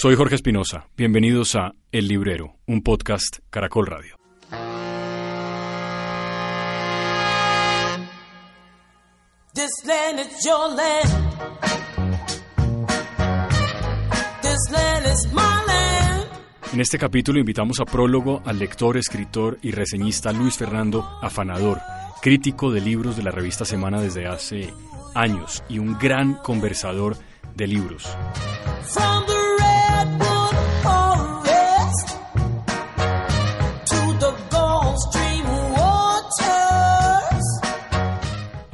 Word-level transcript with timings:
Soy 0.00 0.14
Jorge 0.14 0.36
Espinosa. 0.36 0.86
Bienvenidos 0.96 1.56
a 1.56 1.72
El 1.90 2.06
Librero, 2.06 2.54
un 2.68 2.82
podcast 2.82 3.38
Caracol 3.50 3.84
Radio. 3.84 4.14
This 9.54 9.72
land 9.84 10.20
is 10.20 10.44
your 10.44 10.72
land. 10.76 11.08
This 14.40 14.70
land 14.70 15.06
is 15.06 15.32
my 15.32 15.40
land. 15.66 16.28
En 16.72 16.80
este 16.80 16.96
capítulo 16.96 17.40
invitamos 17.40 17.80
a 17.80 17.84
prólogo 17.84 18.40
al 18.46 18.60
lector, 18.60 18.98
escritor 18.98 19.58
y 19.62 19.72
reseñista 19.72 20.30
Luis 20.30 20.56
Fernando 20.56 21.04
Afanador, 21.20 21.80
crítico 22.22 22.70
de 22.70 22.82
libros 22.82 23.16
de 23.16 23.24
la 23.24 23.32
revista 23.32 23.64
Semana 23.64 24.00
desde 24.00 24.28
hace 24.28 24.72
años 25.16 25.64
y 25.68 25.80
un 25.80 25.98
gran 25.98 26.34
conversador 26.34 27.16
de 27.56 27.66
libros. 27.66 28.16
From 28.84 29.26
the 29.26 29.37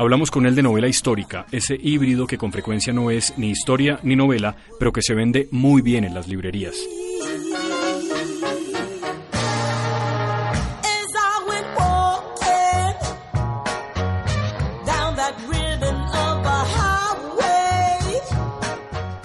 Hablamos 0.05 0.31
con 0.31 0.45
él 0.45 0.55
de 0.55 0.63
novela 0.63 0.87
histórica, 0.87 1.47
ese 1.51 1.79
híbrido 1.81 2.27
que 2.27 2.37
con 2.37 2.53
frecuencia 2.53 2.93
no 2.93 3.11
es 3.11 3.33
ni 3.39 3.49
historia 3.49 4.01
ni 4.03 4.17
novela, 4.17 4.55
pero 4.79 4.93
que 4.93 5.01
se 5.01 5.15
vende 5.15 5.49
muy 5.51 5.81
bien 5.81 6.05
en 6.05 6.13
las 6.13 6.29
librerías. 6.29 6.77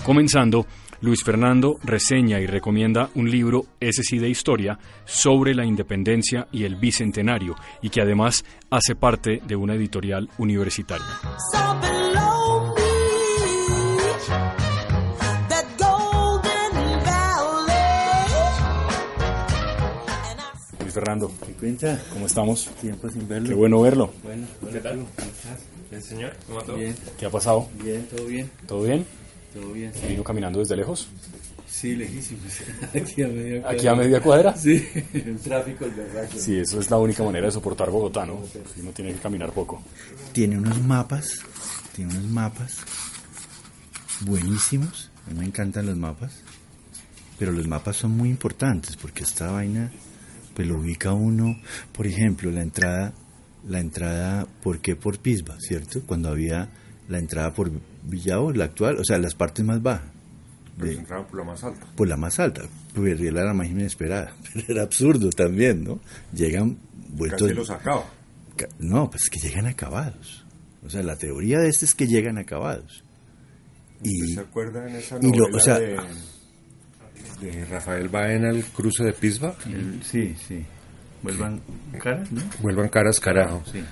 Comenzando, 0.05 0.65
Luis 1.01 1.23
Fernando 1.23 1.77
reseña 1.83 2.39
y 2.39 2.45
recomienda 2.45 3.09
un 3.15 3.29
libro, 3.31 3.65
ese 3.79 4.03
sí 4.03 4.19
de 4.19 4.29
historia, 4.29 4.77
sobre 5.05 5.55
la 5.55 5.65
independencia 5.65 6.47
y 6.51 6.65
el 6.65 6.75
bicentenario, 6.75 7.55
y 7.81 7.89
que 7.89 8.01
además 8.01 8.43
hace 8.69 8.95
parte 8.95 9.41
de 9.47 9.55
una 9.55 9.75
editorial 9.75 10.29
universitaria. 10.37 11.05
Luis 20.79 20.93
Fernando, 20.93 21.31
¿Qué 21.45 21.53
cuenta? 21.53 22.01
¿cómo 22.13 22.25
estamos? 22.25 22.65
Tiempo 22.81 23.09
sin 23.09 23.27
verlo. 23.27 23.49
Qué 23.49 23.55
bueno 23.55 23.81
verlo. 23.81 24.11
Bueno, 24.23 24.47
hola, 24.61 24.71
tú, 24.81 24.87
¿cómo 24.89 25.31
estás? 25.31 25.59
Bien, 25.89 26.01
señor. 26.01 26.33
¿Cómo 26.47 26.59
va 26.59 26.65
todo? 26.65 26.75
Bien, 26.77 26.95
¿Qué 27.19 27.25
ha 27.25 27.29
pasado? 27.29 27.67
bien, 27.83 28.07
todo 28.07 28.25
bien, 28.25 28.49
¿Todo 28.67 28.83
bien? 28.83 29.05
Todo 29.53 29.71
bien. 29.73 29.91
¿Vino 30.07 30.23
caminando 30.23 30.59
desde 30.59 30.75
lejos? 30.75 31.07
Sí, 31.67 31.95
lejísimos. 31.95 32.43
Aquí 32.93 33.21
a 33.21 33.27
media 33.27 33.61
cuadra. 33.61 33.77
¿Aquí 33.77 33.87
a 33.87 33.95
media 33.95 34.21
cuadra? 34.21 34.55
Sí, 34.55 34.87
el 35.13 35.39
tráfico 35.39 35.85
es 35.85 35.95
verdad. 35.95 36.29
Sí, 36.35 36.57
eso 36.57 36.79
es 36.79 36.89
la 36.89 36.97
única 36.97 37.23
manera 37.23 37.45
de 37.45 37.51
soportar 37.51 37.89
Bogotá, 37.89 38.25
¿no? 38.25 38.41
Si 38.73 38.81
uno 38.81 38.91
tiene 38.91 39.13
que 39.13 39.19
caminar 39.19 39.51
poco. 39.51 39.81
Tiene 40.31 40.57
unos 40.57 40.81
mapas, 40.81 41.39
tiene 41.95 42.13
unos 42.13 42.29
mapas 42.29 42.77
buenísimos. 44.21 45.11
A 45.27 45.31
mí 45.31 45.39
me 45.39 45.45
encantan 45.45 45.85
los 45.85 45.97
mapas. 45.97 46.41
Pero 47.37 47.51
los 47.51 47.67
mapas 47.67 47.95
son 47.95 48.11
muy 48.11 48.29
importantes 48.29 48.97
porque 48.97 49.23
esta 49.23 49.51
vaina 49.51 49.91
pues 50.55 50.67
lo 50.67 50.77
ubica 50.77 51.13
uno, 51.13 51.57
por 51.93 52.05
ejemplo, 52.05 52.51
la 52.51 52.61
entrada 52.61 53.13
la 53.67 53.79
entrada 53.79 54.47
¿por 54.61 54.79
qué 54.79 54.95
por 54.95 55.19
Pisba, 55.19 55.57
cierto? 55.59 56.01
Cuando 56.05 56.29
había 56.29 56.69
la 57.07 57.17
entrada 57.17 57.53
por 57.53 57.71
Villao, 58.09 58.51
la 58.51 58.65
actual, 58.65 58.97
o 58.99 59.03
sea, 59.03 59.17
las 59.17 59.35
partes 59.35 59.63
más 59.65 59.81
bajas. 59.81 60.07
Pero 60.77 60.87
de- 60.89 60.93
se 60.95 61.01
entraban 61.01 61.27
por 61.27 61.37
la 61.39 61.43
más 61.45 61.63
alta. 61.63 61.85
por 61.95 62.07
la 62.07 62.17
más 62.17 62.39
alta, 62.39 62.61
pues 62.95 63.19
era 63.19 63.43
la 63.43 63.53
más 63.53 63.67
inesperada, 63.67 64.33
pero 64.53 64.65
era 64.69 64.83
absurdo 64.83 65.29
también, 65.31 65.83
¿no? 65.83 65.99
Llegan 66.33 66.77
vueltos... 67.09 67.41
Casi 67.41 67.53
los 67.53 67.69
acaba. 67.69 68.05
Ca- 68.55 68.67
No, 68.79 69.09
pues 69.09 69.23
es 69.23 69.29
que 69.29 69.39
llegan 69.47 69.65
acabados. 69.67 70.45
O 70.85 70.89
sea, 70.89 71.03
la 71.03 71.15
teoría 71.17 71.59
de 71.59 71.67
este 71.69 71.85
es 71.85 71.93
que 71.95 72.07
llegan 72.07 72.37
acabados. 72.37 73.03
Y 74.01 74.23
¿Usted 74.23 74.35
se 74.35 74.39
acuerda 74.49 74.87
en 74.87 74.95
esa 74.95 75.17
y 75.17 75.27
novela 75.27 75.47
lo- 75.51 75.57
o 75.57 75.59
sea- 75.59 75.79
de, 75.79 75.97
de 77.41 77.65
Rafael 77.65 78.07
Baena, 78.09 78.49
El 78.49 78.63
cruce 78.65 79.03
de 79.03 79.13
Pisba? 79.13 79.55
sí, 80.03 80.35
sí. 80.47 80.65
Vuelvan 81.21 81.59
caras, 82.01 82.31
¿no? 82.31 82.41
Vuelvan 82.61 82.87
caras 82.87 83.19
carajo. 83.19 83.61
Sí. 83.69 83.83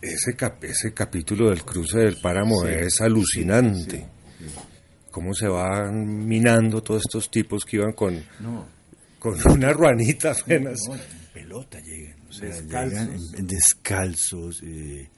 Ese, 0.00 0.34
cap- 0.36 0.62
ese 0.64 0.92
capítulo 0.94 1.50
del 1.50 1.64
cruce 1.64 1.98
del 1.98 2.16
páramo 2.20 2.64
es 2.66 3.00
alucinante. 3.00 4.06
Cómo 5.10 5.34
se 5.34 5.48
van 5.48 6.26
minando 6.26 6.82
todos 6.82 7.02
estos 7.06 7.30
tipos 7.30 7.64
que 7.64 7.78
iban 7.78 7.92
con, 7.92 8.22
No, 8.40 8.66
con 9.18 9.34
una 9.50 9.72
ruanita 9.72 10.30
apenas. 10.32 10.78
no, 10.86 10.94
en 10.94 11.00
pelota 11.34 11.80
llegan. 11.80 12.16
O 12.28 12.32
sea, 12.32 12.48
Descalzos. 12.48 13.30
llegan 13.32 13.46
descalzos, 13.46 14.62
eh, 14.62 15.08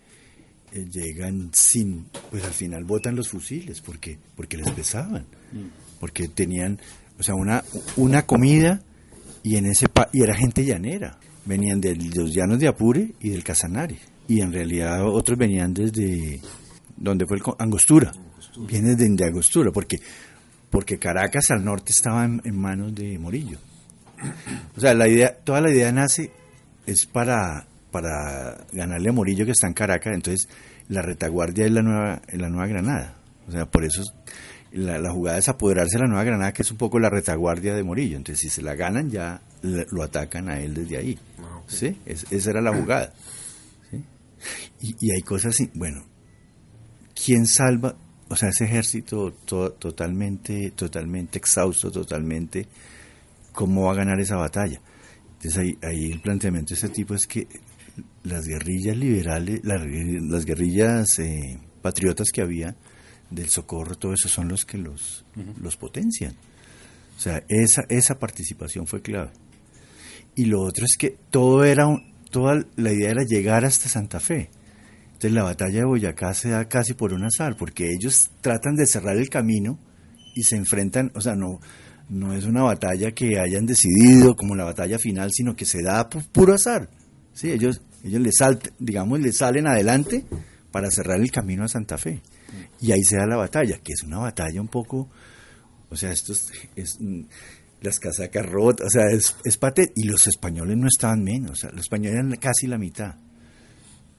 eh, 0.72 0.86
llegan 0.90 1.50
sin, 1.52 2.06
pues 2.30 2.44
al 2.44 2.52
final 2.52 2.84
botan 2.84 3.16
los 3.16 3.28
fusiles 3.28 3.80
porque 3.80 4.16
porque 4.36 4.56
les 4.56 4.70
pesaban, 4.70 5.26
porque 5.98 6.28
tenían, 6.28 6.78
o 7.18 7.22
sea, 7.22 7.34
una 7.34 7.64
una 7.96 8.24
comida 8.24 8.80
y 9.42 9.56
en 9.56 9.66
ese 9.66 9.88
pa- 9.88 10.08
y 10.12 10.22
era 10.22 10.34
gente 10.36 10.64
llanera, 10.64 11.18
venían 11.44 11.80
de 11.80 11.96
los 11.96 12.32
llanos 12.32 12.60
de 12.60 12.68
Apure 12.68 13.12
y 13.20 13.30
del 13.30 13.42
Casanare 13.42 13.98
y 14.30 14.40
en 14.40 14.52
realidad 14.52 15.04
otros 15.04 15.36
venían 15.38 15.74
desde 15.74 16.40
donde 16.96 17.26
fue 17.26 17.36
el 17.38 17.42
co- 17.42 17.56
Angostura, 17.58 18.12
vienen 18.68 18.96
de, 18.96 19.08
de 19.08 19.24
Angostura 19.28 19.70
porque 19.72 19.98
porque 20.70 20.98
Caracas 20.98 21.50
al 21.50 21.64
norte 21.64 21.90
estaba 21.90 22.24
en, 22.24 22.40
en 22.44 22.56
manos 22.56 22.94
de 22.94 23.18
Morillo. 23.18 23.58
O 24.76 24.80
sea, 24.80 24.94
la 24.94 25.08
idea, 25.08 25.34
toda 25.42 25.60
la 25.60 25.70
idea 25.70 25.90
nace 25.90 26.30
es 26.86 27.06
para, 27.06 27.66
para 27.90 28.66
ganarle 28.72 29.08
a 29.08 29.12
Morillo 29.12 29.44
que 29.46 29.50
está 29.52 29.66
en 29.66 29.72
Caracas, 29.74 30.12
entonces 30.14 30.48
la 30.88 31.02
retaguardia 31.02 31.64
es 31.66 31.72
la 31.72 31.82
nueva, 31.82 32.22
es 32.28 32.38
la 32.40 32.48
nueva 32.48 32.66
Granada. 32.68 33.16
O 33.48 33.52
sea, 33.52 33.66
por 33.66 33.84
eso 33.84 34.02
es- 34.02 34.12
la, 34.72 34.98
la 35.00 35.10
jugada 35.10 35.38
es 35.38 35.48
apoderarse 35.48 35.96
de 35.96 36.02
la 36.04 36.08
nueva 36.08 36.22
Granada, 36.22 36.52
que 36.52 36.62
es 36.62 36.70
un 36.70 36.76
poco 36.76 37.00
la 37.00 37.10
retaguardia 37.10 37.74
de 37.74 37.82
Morillo. 37.82 38.16
Entonces, 38.16 38.38
si 38.40 38.48
se 38.48 38.62
la 38.62 38.76
ganan, 38.76 39.10
ya 39.10 39.40
lo 39.62 40.02
atacan 40.04 40.48
a 40.48 40.60
él 40.60 40.74
desde 40.74 40.96
ahí. 40.98 41.18
¿Sí? 41.66 41.96
Es- 42.06 42.26
esa 42.30 42.50
era 42.50 42.60
la 42.60 42.72
jugada. 42.72 43.12
Y, 44.80 44.94
y 45.00 45.12
hay 45.12 45.22
cosas, 45.22 45.54
así, 45.54 45.70
bueno, 45.74 46.04
¿quién 47.24 47.46
salva? 47.46 47.96
O 48.28 48.36
sea, 48.36 48.50
ese 48.50 48.64
ejército 48.64 49.32
to- 49.44 49.72
totalmente, 49.72 50.70
totalmente 50.72 51.38
exhausto, 51.38 51.90
totalmente 51.90 52.66
cómo 53.52 53.86
va 53.86 53.92
a 53.92 53.96
ganar 53.96 54.20
esa 54.20 54.36
batalla. 54.36 54.80
Entonces 55.32 55.58
ahí, 55.58 55.78
ahí 55.82 56.10
el 56.12 56.20
planteamiento 56.20 56.70
de 56.70 56.74
este 56.76 56.88
tipo 56.90 57.14
es 57.14 57.26
que 57.26 57.48
las 58.22 58.46
guerrillas 58.46 58.96
liberales, 58.96 59.60
las, 59.64 59.80
las 59.84 60.44
guerrillas 60.44 61.18
eh, 61.18 61.58
patriotas 61.82 62.28
que 62.32 62.42
había 62.42 62.76
del 63.30 63.48
socorro, 63.48 63.96
todo 63.96 64.12
eso 64.12 64.28
son 64.28 64.48
los 64.48 64.64
que 64.64 64.78
los, 64.78 65.24
los 65.60 65.76
potencian. 65.76 66.34
O 67.16 67.20
sea, 67.20 67.42
esa, 67.48 67.82
esa 67.88 68.18
participación 68.18 68.86
fue 68.86 69.02
clave. 69.02 69.30
Y 70.36 70.44
lo 70.46 70.60
otro 70.62 70.84
es 70.84 70.96
que 70.96 71.16
todo 71.30 71.64
era, 71.64 71.86
un- 71.86 72.14
toda 72.30 72.64
la 72.76 72.92
idea 72.92 73.10
era 73.10 73.24
llegar 73.24 73.64
hasta 73.64 73.88
Santa 73.88 74.20
Fe. 74.20 74.50
Entonces 75.06 75.32
la 75.32 75.42
batalla 75.42 75.80
de 75.80 75.84
Boyacá 75.84 76.32
se 76.32 76.50
da 76.50 76.66
casi 76.66 76.94
por 76.94 77.12
un 77.12 77.24
azar, 77.24 77.56
porque 77.56 77.90
ellos 77.92 78.30
tratan 78.40 78.74
de 78.74 78.86
cerrar 78.86 79.16
el 79.16 79.28
camino 79.28 79.78
y 80.34 80.44
se 80.44 80.56
enfrentan, 80.56 81.12
o 81.14 81.20
sea, 81.20 81.34
no, 81.34 81.60
no 82.08 82.32
es 82.32 82.44
una 82.44 82.62
batalla 82.62 83.12
que 83.12 83.38
hayan 83.38 83.66
decidido 83.66 84.34
como 84.34 84.56
la 84.56 84.64
batalla 84.64 84.98
final, 84.98 85.30
sino 85.32 85.54
que 85.54 85.64
se 85.64 85.82
da 85.82 86.08
por 86.08 86.26
puro 86.28 86.54
azar. 86.54 86.88
Sí, 87.34 87.50
ellos, 87.50 87.82
ellos 88.02 88.20
le 88.20 88.32
salten, 88.32 88.72
digamos, 88.78 89.20
le 89.20 89.32
salen 89.32 89.66
adelante 89.66 90.24
para 90.72 90.90
cerrar 90.90 91.20
el 91.20 91.30
camino 91.30 91.64
a 91.64 91.68
Santa 91.68 91.98
Fe. 91.98 92.22
Y 92.80 92.92
ahí 92.92 93.02
se 93.04 93.16
da 93.16 93.26
la 93.26 93.36
batalla, 93.36 93.78
que 93.78 93.92
es 93.92 94.02
una 94.02 94.18
batalla 94.18 94.60
un 94.60 94.68
poco, 94.68 95.08
o 95.90 95.96
sea, 95.96 96.10
esto 96.10 96.32
es, 96.32 96.50
es, 96.76 96.98
las 97.82 97.98
casacas 97.98 98.46
rotas, 98.46 98.86
o 98.86 98.90
sea, 98.90 99.06
es, 99.10 99.36
es 99.44 99.58
y 99.96 100.04
los 100.04 100.26
españoles 100.26 100.76
no 100.76 100.86
estaban 100.86 101.22
menos, 101.22 101.52
o 101.52 101.54
sea, 101.56 101.70
los 101.70 101.80
españoles 101.80 102.18
eran 102.18 102.36
casi 102.36 102.66
la 102.66 102.78
mitad. 102.78 103.16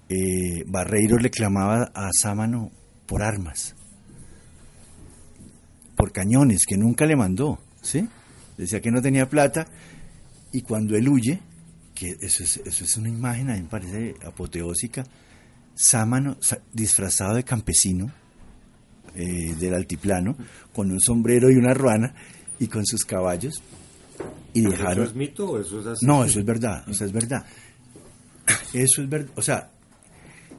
Eh, 0.09 0.63
Barreiro 0.67 1.17
le 1.17 1.29
clamaba 1.29 1.91
a 1.93 2.09
Sámano 2.11 2.71
por 3.05 3.23
armas, 3.23 3.75
por 5.95 6.11
cañones, 6.11 6.65
que 6.67 6.77
nunca 6.77 7.05
le 7.05 7.15
mandó, 7.15 7.59
¿sí? 7.81 8.07
Decía 8.57 8.81
que 8.81 8.91
no 8.91 9.01
tenía 9.01 9.29
plata, 9.29 9.67
y 10.51 10.61
cuando 10.61 10.95
él 10.95 11.07
huye, 11.07 11.39
que 11.93 12.17
eso 12.19 12.43
es, 12.43 12.57
eso 12.65 12.83
es 12.83 12.97
una 12.97 13.09
imagen, 13.09 13.49
a 13.49 13.53
mí 13.53 13.61
me 13.61 13.69
parece 13.69 14.15
apoteósica, 14.25 15.05
Sámano 15.73 16.37
disfrazado 16.73 17.35
de 17.35 17.43
campesino 17.43 18.11
eh, 19.15 19.55
del 19.59 19.73
altiplano, 19.73 20.35
con 20.73 20.91
un 20.91 20.99
sombrero 20.99 21.49
y 21.49 21.55
una 21.55 21.73
ruana, 21.73 22.13
y 22.61 22.67
con 22.67 22.85
sus 22.85 23.03
caballos, 23.03 23.55
y 24.53 24.61
¿Eso 24.61 24.69
dejaron... 24.69 25.05
es 25.05 25.15
mito 25.15 25.49
o 25.49 25.59
eso 25.59 25.79
es 25.79 25.87
así? 25.87 26.05
No, 26.05 26.23
eso 26.23 26.39
es 26.39 26.45
verdad, 26.45 26.87
o 26.87 26.93
sea, 26.93 27.07
es 27.07 27.11
verdad. 27.11 27.43
Eso 28.71 29.01
es 29.01 29.09
verdad, 29.09 29.31
o 29.35 29.41
sea, 29.41 29.69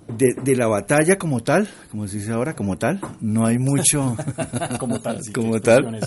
de, 0.09 0.35
de 0.43 0.57
la 0.57 0.67
batalla 0.67 1.17
como 1.17 1.41
tal, 1.45 1.69
como 1.93 2.09
se 2.09 2.19
dice 2.19 2.33
ahora, 2.33 2.57
como 2.57 2.77
tal, 2.77 3.01
no 3.21 3.47
hay 3.47 3.59
mucho 3.59 4.17
como 4.81 5.01
tal. 5.01 5.23
sí, 5.23 5.33
como 5.33 5.61
tal. 5.61 6.01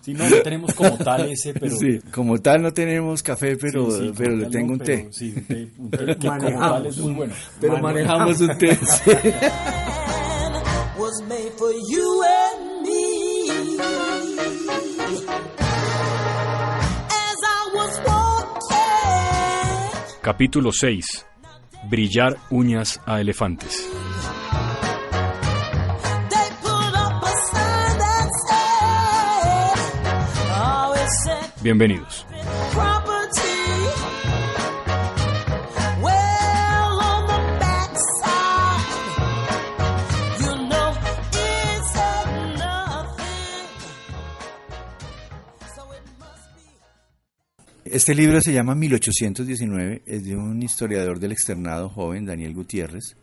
Sí, 0.00 0.14
no, 0.14 0.26
no 0.26 0.36
tenemos 0.40 0.72
como 0.72 0.96
tal 0.96 1.28
ese, 1.28 1.52
pero... 1.52 1.76
Sí, 1.76 2.00
como 2.10 2.38
tal 2.38 2.62
no 2.62 2.72
tenemos 2.72 3.22
café, 3.22 3.58
pero, 3.58 3.90
Sí, 3.90 4.06
sí, 4.06 4.12
pero 4.16 4.34
le 4.34 4.46
tengo 4.46 4.68
no, 4.68 4.72
un 4.72 4.78
pero 4.78 5.02
té. 5.02 5.08
Sí, 5.12 5.34
un 5.36 5.44
té, 5.44 5.68
un 5.76 5.90
té 5.90 6.06
que 6.06 6.16
como 6.16 6.58
tal 6.58 6.86
es 6.86 6.96
muy 6.96 7.12
bueno. 7.12 7.34
Pero 7.60 7.78
manejamos 7.78 8.40
un 8.40 8.56
té. 8.56 8.78
Capítulo 20.22 20.70
6. 20.70 21.26
Brillar 21.88 22.36
uñas 22.50 23.00
a 23.06 23.20
elefantes. 23.20 23.88
they 31.62 32.89
Este 47.92 48.14
libro 48.14 48.40
se 48.40 48.52
llama 48.52 48.76
1819, 48.76 50.02
es 50.06 50.22
de 50.22 50.36
un 50.36 50.62
historiador 50.62 51.18
del 51.18 51.32
externado 51.32 51.88
joven, 51.88 52.24
Daniel 52.24 52.54
Gutiérrez. 52.54 53.16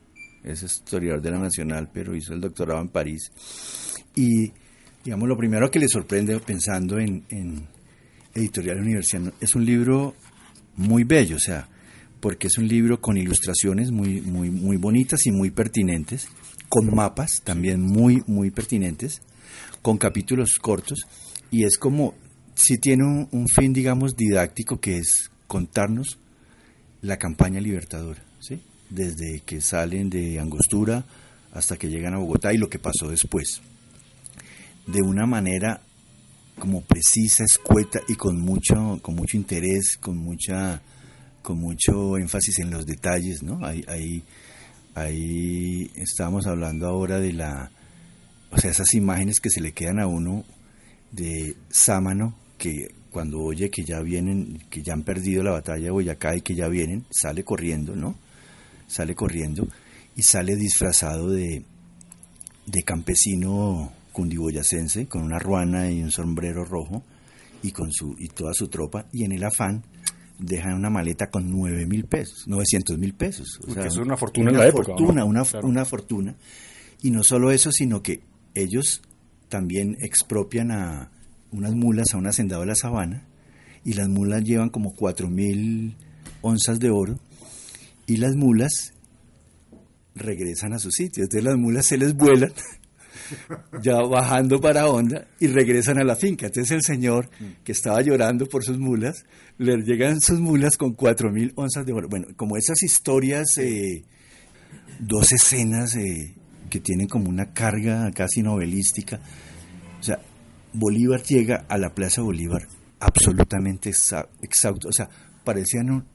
Es 0.43 0.61
historiador 0.61 1.21
de 1.21 1.31
la 1.31 1.39
Nacional, 1.39 1.89
pero 1.93 2.13
hizo 2.13 2.33
el 2.33 2.41
doctorado 2.41 2.81
en 2.81 2.89
París. 2.89 3.31
Y, 4.13 4.51
digamos, 5.05 5.29
lo 5.29 5.37
primero 5.37 5.71
que 5.71 5.79
le 5.79 5.87
sorprende 5.87 6.37
pensando 6.41 6.99
en, 6.99 7.23
Editorial 8.33 8.81
Universidad 8.81 9.33
es 9.39 9.55
un 9.55 9.63
libro 9.63 10.15
muy 10.75 11.05
bello, 11.05 11.37
o 11.37 11.39
sea, 11.39 11.69
porque 12.19 12.47
es 12.47 12.57
un 12.57 12.67
libro 12.67 12.99
con 12.99 13.15
ilustraciones 13.15 13.89
muy, 13.89 14.19
muy, 14.19 14.49
muy 14.49 14.75
bonitas 14.75 15.25
y 15.27 15.31
muy 15.31 15.49
pertinentes, 15.49 16.27
con 16.67 16.93
mapas 16.93 17.41
también 17.41 17.81
muy, 17.81 18.21
muy 18.27 18.51
pertinentes, 18.51 19.21
con 19.81 19.97
capítulos 19.97 20.59
cortos, 20.59 21.07
y 21.51 21.63
es 21.63 21.77
como 21.77 22.15
si 22.57 22.80
tiene 22.80 23.04
un, 23.04 23.48
fin, 23.48 23.71
digamos, 23.71 24.15
didáctico, 24.15 24.80
que 24.80 24.98
es 24.98 25.30
contarnos 25.45 26.18
la 27.04 27.18
campaña 27.18 27.62
libertadora, 27.62 28.19
¿sí? 28.39 28.59
desde 28.89 29.42
que 29.45 29.62
salen 29.62 30.09
de 30.09 30.39
Angostura 30.39 31.06
hasta 31.54 31.77
que 31.77 31.88
llegan 31.88 32.15
a 32.15 32.18
Bogotá 32.18 32.51
y 32.54 32.57
lo 32.57 32.68
que 32.68 32.80
pasó 32.80 33.09
después, 33.09 33.62
de 34.88 35.04
una 35.04 35.27
manera 35.27 35.81
como 36.57 36.81
precisa, 36.81 37.44
escueta 37.44 38.00
y 38.07 38.15
con 38.15 38.42
mucho, 38.42 39.00
con 39.04 39.13
mucho 39.13 39.38
interés, 39.38 39.95
con 39.95 40.18
mucha, 40.18 40.81
con 41.44 41.59
mucho 41.59 42.18
énfasis 42.18 42.57
en 42.57 42.71
los 42.71 42.88
detalles, 42.88 43.44
¿no? 43.44 43.63
Ahí, 43.63 43.86
ahí, 43.88 44.24
ahí 44.95 45.92
estábamos 45.95 46.48
hablando 46.48 46.88
ahora 46.88 47.19
de 47.19 47.33
la, 47.33 47.69
o 48.50 48.57
sea, 48.57 48.71
esas 48.71 48.95
imágenes 48.95 49.39
que 49.39 49.51
se 49.51 49.62
le 49.62 49.74
quedan 49.74 50.00
a 50.00 50.07
uno 50.07 50.44
de 51.12 51.56
Sámano, 51.69 52.36
que 52.57 52.88
cuando 53.12 53.39
oye 53.42 53.69
que 53.69 53.83
ya 53.83 54.00
vienen, 54.01 54.59
que 54.69 54.81
ya 54.83 54.94
han 54.94 55.04
perdido 55.04 55.44
la 55.44 55.51
batalla 55.51 55.86
de 55.86 55.92
Boyacá 55.92 56.36
y 56.36 56.42
que 56.42 56.56
ya 56.56 56.68
vienen, 56.68 57.06
sale 57.09 57.44
corriendo, 57.44 57.95
¿no? 57.95 58.15
Sale 58.88 59.15
corriendo 59.15 59.68
y 60.15 60.24
sale 60.24 60.56
disfrazado 60.56 61.30
de, 61.30 61.63
de 62.65 62.83
campesino 62.83 63.92
cundiboyacense, 64.12 65.07
con 65.07 65.24
una 65.24 65.39
ruana 65.39 65.92
y 65.92 66.01
un 66.01 66.12
sombrero 66.12 66.65
rojo 66.65 67.04
y 67.62 67.71
con 67.71 67.92
su 67.92 68.15
y 68.18 68.27
toda 68.30 68.54
su 68.54 68.68
tropa, 68.68 69.06
y 69.12 69.24
en 69.24 69.31
el 69.31 69.44
afán 69.44 69.83
dejan 70.39 70.74
una 70.75 70.89
maleta 70.89 71.30
con 71.30 71.50
nueve 71.50 71.86
mil 71.86 72.06
pesos, 72.06 72.48
900 72.48 72.98
mil 72.98 73.13
pesos. 73.13 73.59
Que 73.65 73.80
eso 73.81 73.88
es 73.88 73.98
una 73.98 74.18
fortuna 74.18 74.51
en 74.51 74.57
la 74.57 74.68
época, 74.68 74.86
Fortuna, 74.88 75.21
¿no? 75.21 75.27
una, 75.27 75.44
Claro. 75.44 75.68
una 75.68 75.86
fortuna. 75.86 76.36
Y 77.01 77.12
no 77.12 77.24
solo 77.24 77.51
eso, 77.51 77.71
sino 77.71 78.01
que 78.01 78.21
ellos 78.56 79.01
también 79.50 79.98
expropian 80.01 80.71
a 80.71 81.12
unas 81.51 81.73
mulas 81.73 82.13
a 82.13 82.17
un 82.17 82.27
hacendado 82.27 82.61
de 82.61 82.67
la 82.67 82.75
sabana, 82.75 83.27
y 83.83 83.94
las 83.94 84.09
mulas 84.09 84.44
llevan 84.44 84.69
como 84.69 84.94
cuatro 84.94 85.29
mil 85.29 85.95
onzas 86.41 86.79
de 86.79 86.89
oro, 86.89 87.19
y 88.05 88.17
las 88.17 88.35
mulas 88.35 88.94
regresan 90.15 90.73
a 90.73 90.79
su 90.79 90.91
sitio. 90.91 91.23
Entonces 91.23 91.44
las 91.44 91.57
mulas 91.57 91.85
se 91.85 91.97
les 91.97 92.13
vuelan, 92.13 92.51
ya 93.81 94.01
bajando 94.01 94.59
para 94.59 94.88
Honda, 94.88 95.27
y 95.39 95.47
regresan 95.47 95.99
a 95.99 96.03
la 96.03 96.15
finca. 96.15 96.47
Entonces 96.47 96.71
el 96.71 96.81
señor 96.81 97.29
que 97.63 97.71
estaba 97.71 98.01
llorando 98.01 98.45
por 98.45 98.63
sus 98.63 98.77
mulas, 98.77 99.25
le 99.57 99.77
llegan 99.83 100.19
sus 100.19 100.39
mulas 100.39 100.77
con 100.77 100.94
cuatro 100.94 101.31
mil 101.31 101.53
onzas 101.55 101.85
de 101.85 101.94
oro. 101.94 102.07
Bueno, 102.09 102.27
como 102.35 102.57
esas 102.57 102.81
historias, 102.83 103.57
eh, 103.57 104.03
dos 104.99 105.31
escenas 105.31 105.95
eh, 105.95 106.35
que 106.69 106.79
tienen 106.79 107.07
como 107.07 107.29
una 107.29 107.53
carga 107.53 108.11
casi 108.11 108.41
novelística. 108.41 109.19
O 109.99 110.03
sea, 110.03 110.19
Bolívar 110.73 111.23
llega 111.23 111.65
a 111.67 111.77
la 111.77 111.93
Plaza 111.93 112.21
Bolívar 112.21 112.67
absolutamente 112.99 113.91
exhausto. 114.41 114.89
O 114.89 114.91
sea, 114.91 115.09
parecían 115.43 115.89
un, 115.89 116.05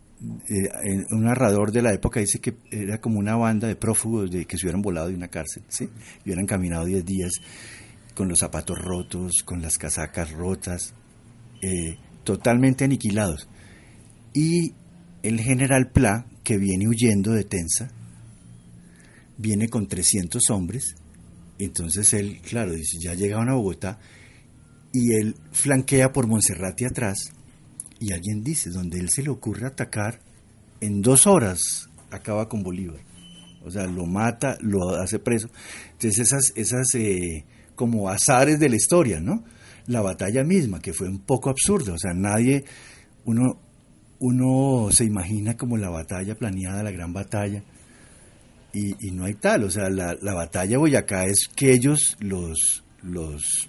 eh, 0.48 1.04
un 1.10 1.24
narrador 1.24 1.72
de 1.72 1.82
la 1.82 1.92
época 1.92 2.20
dice 2.20 2.40
que 2.40 2.54
era 2.70 3.00
como 3.00 3.18
una 3.18 3.36
banda 3.36 3.68
de 3.68 3.76
prófugos 3.76 4.30
de 4.30 4.44
que 4.44 4.56
se 4.56 4.66
hubieran 4.66 4.82
volado 4.82 5.08
de 5.08 5.14
una 5.14 5.28
cárcel, 5.28 5.62
¿sí? 5.68 5.88
Y 6.24 6.28
hubieran 6.28 6.46
caminado 6.46 6.84
10 6.84 7.04
días 7.04 7.32
con 8.14 8.28
los 8.28 8.38
zapatos 8.38 8.78
rotos, 8.78 9.32
con 9.44 9.62
las 9.62 9.78
casacas 9.78 10.32
rotas, 10.32 10.94
eh, 11.62 11.96
totalmente 12.24 12.84
aniquilados. 12.84 13.48
Y 14.34 14.74
el 15.22 15.40
general 15.40 15.90
Pla, 15.90 16.26
que 16.44 16.58
viene 16.58 16.88
huyendo 16.88 17.32
de 17.32 17.44
Tensa, 17.44 17.90
viene 19.38 19.68
con 19.68 19.88
300 19.88 20.50
hombres. 20.50 20.96
Entonces 21.58 22.12
él, 22.14 22.40
claro, 22.42 22.72
dice, 22.72 22.98
ya 23.00 23.14
llegaron 23.14 23.48
a 23.48 23.54
Bogotá 23.54 23.98
y 24.92 25.14
él 25.14 25.36
flanquea 25.52 26.12
por 26.12 26.26
Monserrate 26.26 26.86
atrás 26.86 27.32
y 28.02 28.12
alguien 28.12 28.42
dice, 28.42 28.70
donde 28.70 28.98
él 28.98 29.10
se 29.10 29.22
le 29.22 29.30
ocurre 29.30 29.66
atacar, 29.66 30.18
en 30.80 31.02
dos 31.02 31.28
horas 31.28 31.88
acaba 32.10 32.48
con 32.48 32.64
Bolívar. 32.64 33.00
O 33.64 33.70
sea, 33.70 33.86
lo 33.86 34.06
mata, 34.06 34.58
lo 34.60 34.90
hace 34.96 35.20
preso. 35.20 35.48
Entonces 35.92 36.18
esas, 36.18 36.52
esas 36.56 36.92
eh, 36.96 37.44
como 37.76 38.08
azares 38.08 38.58
de 38.58 38.68
la 38.68 38.74
historia, 38.74 39.20
¿no? 39.20 39.44
La 39.86 40.00
batalla 40.00 40.42
misma, 40.42 40.80
que 40.80 40.92
fue 40.92 41.08
un 41.08 41.20
poco 41.20 41.48
absurda. 41.48 41.92
O 41.92 41.98
sea, 41.98 42.12
nadie, 42.12 42.64
uno, 43.24 43.60
uno 44.18 44.90
se 44.90 45.04
imagina 45.04 45.56
como 45.56 45.76
la 45.76 45.90
batalla 45.90 46.34
planeada, 46.34 46.82
la 46.82 46.90
gran 46.90 47.12
batalla, 47.12 47.62
y, 48.72 49.10
no 49.12 49.26
hay 49.26 49.34
tal. 49.34 49.64
O 49.64 49.70
sea, 49.70 49.90
la, 49.90 50.16
la 50.20 50.34
batalla 50.34 50.78
Boyacá 50.78 51.26
es 51.26 51.48
que 51.54 51.72
ellos, 51.72 52.16
los, 52.20 52.82
los, 53.02 53.68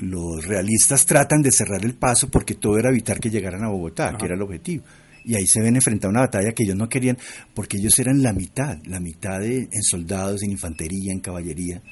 los 0.00 0.44
realistas, 0.46 1.06
tratan 1.06 1.42
de 1.42 1.50
cerrar 1.50 1.84
el 1.84 1.94
paso 1.94 2.28
porque 2.30 2.54
todo 2.54 2.78
era 2.78 2.90
evitar 2.90 3.20
que 3.20 3.30
llegaran 3.30 3.62
a 3.64 3.68
Bogotá, 3.68 4.16
que 4.18 4.24
era 4.26 4.34
el 4.34 4.42
objetivo. 4.42 4.84
Y 5.24 5.34
ahí 5.34 5.46
se 5.46 5.60
ven 5.60 5.76
enfrentar 5.76 6.08
a 6.08 6.12
una 6.12 6.20
batalla 6.20 6.52
que 6.52 6.62
ellos 6.64 6.76
no 6.76 6.88
querían, 6.88 7.18
porque 7.54 7.76
ellos 7.76 7.98
eran 7.98 8.22
la 8.22 8.32
mitad, 8.32 8.78
la 8.86 8.98
mitad 9.00 9.38
de, 9.40 9.68
en 9.70 9.82
soldados, 9.82 10.42
en 10.42 10.50
infantería, 10.50 11.12
en 11.12 11.20
caballería. 11.20 11.82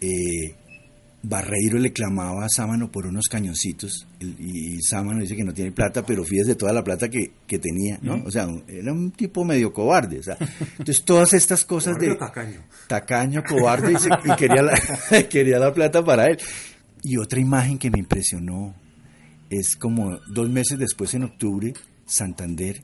Eh, 0.00 0.54
Barreiro 1.26 1.78
le 1.78 1.90
clamaba 1.90 2.44
a 2.44 2.48
Sámano 2.50 2.90
por 2.90 3.06
unos 3.06 3.28
cañoncitos 3.30 4.06
y, 4.20 4.74
y 4.76 4.82
Sámano 4.82 5.20
dice 5.22 5.34
que 5.34 5.42
no 5.44 5.54
tiene 5.54 5.72
plata, 5.72 6.04
pero 6.04 6.22
fíjese 6.22 6.54
toda 6.54 6.72
la 6.74 6.84
plata 6.84 7.08
que, 7.08 7.32
que 7.46 7.58
tenía, 7.58 7.98
¿no? 8.02 8.22
O 8.26 8.30
sea, 8.30 8.46
un- 8.46 8.62
era 8.68 8.92
un 8.92 9.10
tipo 9.10 9.42
medio 9.42 9.72
cobarde. 9.72 10.18
O 10.18 10.22
sea, 10.22 10.36
entonces 10.78 11.02
todas 11.02 11.32
estas 11.32 11.64
cosas 11.64 11.96
de 11.98 12.14
tacaño. 12.16 12.60
tacaño, 12.88 13.42
cobarde 13.42 13.92
y, 13.92 13.96
se- 13.96 14.10
y 14.10 14.36
quería, 14.36 14.62
la, 14.62 14.78
quería 15.30 15.58
la 15.58 15.72
plata 15.72 16.04
para 16.04 16.26
él. 16.26 16.38
Y 17.04 17.18
otra 17.18 17.38
imagen 17.40 17.78
que 17.78 17.90
me 17.90 17.98
impresionó 18.00 18.74
es 19.50 19.76
como 19.76 20.18
dos 20.32 20.48
meses 20.48 20.78
después, 20.78 21.14
en 21.14 21.24
octubre, 21.24 21.72
Santander 22.06 22.82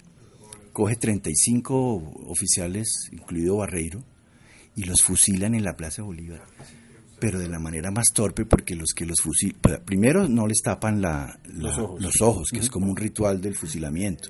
coge 0.73 0.95
35 0.95 2.27
oficiales, 2.29 3.09
incluido 3.13 3.57
Barreiro, 3.57 4.05
y 4.77 4.85
los 4.85 5.03
fusilan 5.03 5.55
en 5.55 5.65
la 5.65 5.75
Plaza 5.75 6.03
Bolívar. 6.03 6.43
Pero 7.19 7.39
de 7.39 7.49
la 7.49 7.59
manera 7.59 7.91
más 7.91 8.09
torpe, 8.15 8.45
porque 8.47 8.77
los 8.77 8.93
que 8.95 9.05
los 9.05 9.21
fusilan, 9.21 9.57
primero 9.85 10.29
no 10.29 10.47
les 10.47 10.63
tapan 10.63 11.03
la- 11.03 11.39
la- 11.53 11.63
Los 11.71 11.79
ojos. 11.79 12.03
los 12.03 12.21
ojos, 12.21 12.49
que 12.53 12.61
es 12.61 12.71
como 12.71 12.89
un 12.91 12.97
ritual 12.97 13.41
del 13.41 13.55
fusilamiento. 13.57 14.29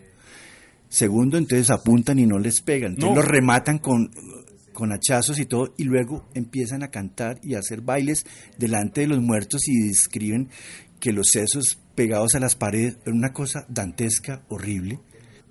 Segundo, 0.88 1.36
entonces 1.36 1.70
apuntan 1.70 2.18
y 2.18 2.26
no 2.26 2.38
les 2.38 2.62
pegan. 2.62 2.92
Entonces 2.92 3.14
No. 3.16 3.20
los 3.22 3.30
rematan 3.30 3.78
con, 3.78 4.10
con 4.72 4.92
hachazos 4.92 5.38
y 5.38 5.46
todo, 5.46 5.74
y 5.76 5.84
luego 5.84 6.28
empiezan 6.34 6.82
a 6.82 6.90
cantar 6.90 7.38
y 7.42 7.54
a 7.54 7.58
hacer 7.58 7.80
bailes 7.80 8.24
delante 8.58 9.02
de 9.02 9.08
los 9.08 9.20
muertos 9.20 9.68
y 9.68 9.88
describen 9.88 10.48
que 11.00 11.12
los 11.12 11.28
sesos 11.32 11.78
pegados 11.94 12.34
a 12.34 12.40
las 12.40 12.56
paredes, 12.56 12.98
era 13.04 13.14
una 13.14 13.32
cosa 13.32 13.66
dantesca, 13.68 14.44
horrible. 14.48 15.00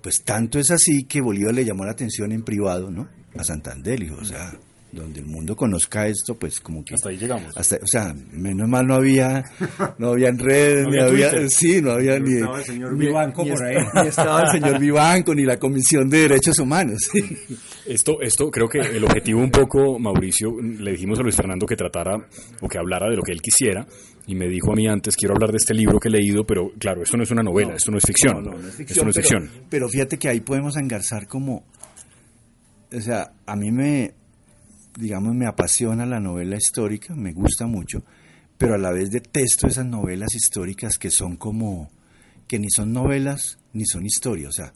Pues 0.02 0.24
tanto 0.24 0.58
es 0.58 0.70
así 0.70 1.04
que 1.04 1.20
Bolívar 1.20 1.54
le 1.54 1.64
llamó 1.64 1.84
la 1.84 1.92
atención 1.92 2.32
en 2.32 2.42
privado, 2.42 2.90
¿no? 2.90 3.08
A 3.36 3.44
Santander, 3.44 4.00
dijo, 4.00 4.16
o 4.16 4.24
sea, 4.24 4.52
donde 4.92 5.20
el 5.20 5.26
mundo 5.26 5.54
conozca 5.54 6.06
esto, 6.08 6.34
pues 6.38 6.60
como 6.60 6.84
que... 6.84 6.94
Hasta 6.94 7.10
ahí 7.10 7.16
llegamos. 7.16 7.56
Hasta, 7.56 7.76
o 7.76 7.86
sea, 7.86 8.14
menos 8.32 8.68
mal 8.68 8.86
no 8.86 8.94
había, 8.94 9.44
no 9.98 10.08
había 10.08 10.28
en 10.30 10.38
redes, 10.38 10.84
No 10.84 10.90
ni 10.90 10.98
había 10.98 11.48
sí, 11.48 11.80
no 11.80 11.92
había 11.92 12.18
ni... 12.18 12.34
estaba 12.34 12.58
el 12.58 12.64
señor 12.64 12.92
ni- 12.94 13.06
Vivanco 13.06 13.44
ni 13.44 13.50
por 13.50 13.62
ahí. 13.64 13.76
Ni 14.02 14.08
estaba 14.08 14.42
el 14.42 14.50
señor 14.50 14.78
Vivanco, 14.80 15.34
ni 15.34 15.44
la 15.44 15.58
Comisión 15.58 16.08
de 16.08 16.18
Derechos 16.28 16.58
Humanos. 16.58 17.08
Esto, 17.86 18.20
esto 18.20 18.50
creo 18.50 18.68
que 18.68 18.78
el 18.78 19.04
objetivo 19.04 19.40
un 19.40 19.50
poco, 19.50 19.98
Mauricio, 19.98 20.50
le 20.60 20.92
dijimos 20.92 21.18
a 21.18 21.22
Luis 21.22 21.36
Fernando 21.36 21.66
que 21.66 21.76
tratara 21.76 22.16
o 22.60 22.68
que 22.68 22.78
hablara 22.78 23.08
de 23.08 23.16
lo 23.16 23.22
que 23.22 23.32
él 23.32 23.40
quisiera 23.40 23.86
y 24.26 24.34
me 24.34 24.48
dijo 24.48 24.72
a 24.72 24.76
mí 24.76 24.86
antes, 24.86 25.16
quiero 25.16 25.34
hablar 25.34 25.50
de 25.50 25.56
este 25.56 25.74
libro 25.74 25.98
que 25.98 26.08
he 26.08 26.12
leído, 26.12 26.44
pero 26.44 26.70
claro, 26.78 27.02
esto 27.02 27.16
no 27.16 27.22
es 27.24 27.30
una 27.30 27.42
novela, 27.42 27.74
esto 27.74 27.90
no 27.90 27.98
es 27.98 28.04
ficción. 28.04 28.44
No, 28.44 28.50
no, 28.52 28.58
no 28.58 28.58
es 28.58 28.64
Esto 28.66 28.76
ficción. 28.76 29.04
no 29.06 29.10
es 29.10 29.16
pero, 29.16 29.28
ficción. 29.40 29.66
pero 29.70 29.88
fíjate 29.88 30.18
que 30.18 30.28
ahí 30.28 30.40
podemos 30.40 30.76
engarzar 30.76 31.26
como, 31.26 31.64
o 32.92 33.00
sea, 33.00 33.32
a 33.46 33.56
mí 33.56 33.72
me, 33.72 34.12
digamos, 34.96 35.34
me 35.34 35.46
apasiona 35.46 36.06
la 36.06 36.20
novela 36.20 36.56
histórica, 36.56 37.14
me 37.14 37.32
gusta 37.32 37.66
mucho, 37.66 38.04
pero 38.58 38.74
a 38.74 38.78
la 38.78 38.90
vez 38.92 39.10
detesto 39.10 39.66
esas 39.66 39.86
novelas 39.86 40.34
históricas 40.34 40.98
que 40.98 41.10
son 41.10 41.36
como, 41.36 41.90
que 42.46 42.58
ni 42.58 42.68
son 42.70 42.92
novelas 42.92 43.58
ni 43.72 43.84
son 43.86 44.04
historias, 44.06 44.48
o 44.50 44.52
sea, 44.52 44.72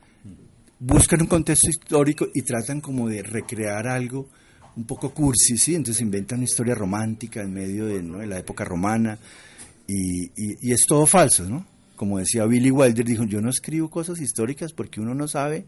buscan 0.78 1.22
un 1.22 1.26
contexto 1.28 1.68
histórico 1.70 2.26
y 2.34 2.42
tratan 2.42 2.80
como 2.80 3.08
de 3.08 3.22
recrear 3.22 3.86
algo 3.86 4.28
un 4.76 4.84
poco 4.84 5.12
cursi, 5.14 5.56
¿sí? 5.56 5.74
Entonces 5.74 6.02
inventan 6.02 6.38
una 6.38 6.44
historia 6.46 6.74
romántica 6.74 7.42
en 7.42 7.52
medio 7.52 7.86
de, 7.86 8.02
la 8.26 8.38
época 8.38 8.64
romana 8.64 9.18
y, 9.86 10.24
y- 10.36 10.56
y 10.60 10.72
es 10.72 10.82
todo 10.86 11.06
falso, 11.06 11.48
¿no? 11.48 11.66
Como 11.96 12.18
decía 12.18 12.44
Billy 12.46 12.70
Wilder, 12.72 13.04
dijo, 13.04 13.24
yo 13.24 13.40
no 13.40 13.50
escribo 13.50 13.88
cosas 13.88 14.20
históricas 14.20 14.72
porque 14.72 15.00
uno 15.00 15.14
no 15.14 15.28
sabe, 15.28 15.64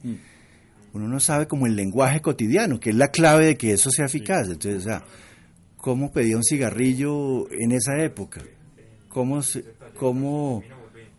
uno 0.97 1.09
no 1.09 1.21
sabe 1.21 1.47
como 1.47 1.67
el 1.67 1.77
lenguaje 1.77 2.21
cotidiano, 2.21 2.81
que 2.81 2.91
es 2.91 2.97
la 2.97 3.09
clave 3.09 3.47
de 3.47 3.57
que 3.57 3.73
eso 3.73 3.91
sea 3.91 4.07
eficaz. 4.07 4.49
Entonces, 4.49 4.77
o 4.83 4.89
sea, 4.89 5.05
¿cómo 5.77 6.11
pedía 6.13 6.37
un 6.37 6.45
cigarrillo 6.45 7.51
en 7.53 7.73
esa 7.73 8.03
época? 8.03 8.43
¿Cómo, 9.09 9.43
se- 9.43 9.65
cómo 9.99 10.63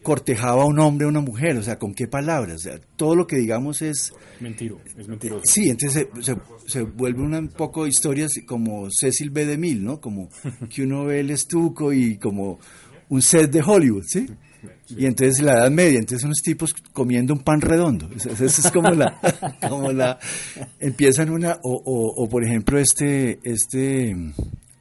cortejaba 0.04 0.66
un 0.66 0.80
hombre 0.80 1.06
a 1.06 1.10
una 1.10 1.20
mujer? 1.22 1.58
O 1.58 1.64
sea, 1.64 1.78
¿con 1.80 1.94
qué 1.94 2.08
palabras? 2.08 2.56
O 2.56 2.60
sea, 2.60 2.80
todo 2.96 3.16
lo 3.16 3.28
que 3.28 3.38
digamos 3.38 3.82
es... 3.82 4.14
Mentiro, 4.40 4.80
es 4.98 5.08
mentiroso. 5.08 5.42
Sí, 5.46 5.70
entonces 5.70 6.08
se, 6.16 6.24
se, 6.34 6.40
se 6.68 6.82
vuelve 6.84 7.22
una, 7.24 7.40
un 7.40 7.50
poco 7.50 7.88
historias 7.88 8.32
como 8.46 8.88
Cecil 8.92 9.32
B. 9.32 9.46
DeMille, 9.46 9.82
¿no? 9.84 10.00
Como 10.00 10.30
que 10.74 10.84
uno 10.84 11.06
ve 11.06 11.20
el 11.22 11.32
estuco 11.32 11.92
y 11.92 12.18
como 12.18 12.60
un 13.10 13.22
set 13.22 13.52
de 13.52 13.62
Hollywood, 13.66 14.04
¿sí? 14.08 14.28
Y 14.90 15.06
entonces 15.06 15.42
la 15.42 15.54
Edad 15.54 15.72
Media, 15.72 16.00
entonces 16.00 16.24
unos 16.24 16.42
tipos 16.42 16.74
comiendo 16.94 17.34
un 17.34 17.40
pan 17.42 17.62
redondo. 17.62 18.10
Esa 18.16 18.46
es 18.46 18.72
como 18.72 18.90
la, 18.92 19.20
como 19.70 19.92
la, 19.92 20.20
empiezan 20.80 21.30
una, 21.30 21.60
o, 21.64 21.74
o, 21.74 22.24
o 22.24 22.30
por 22.30 22.44
ejemplo 22.44 22.80
este, 22.80 23.40
este 23.44 24.16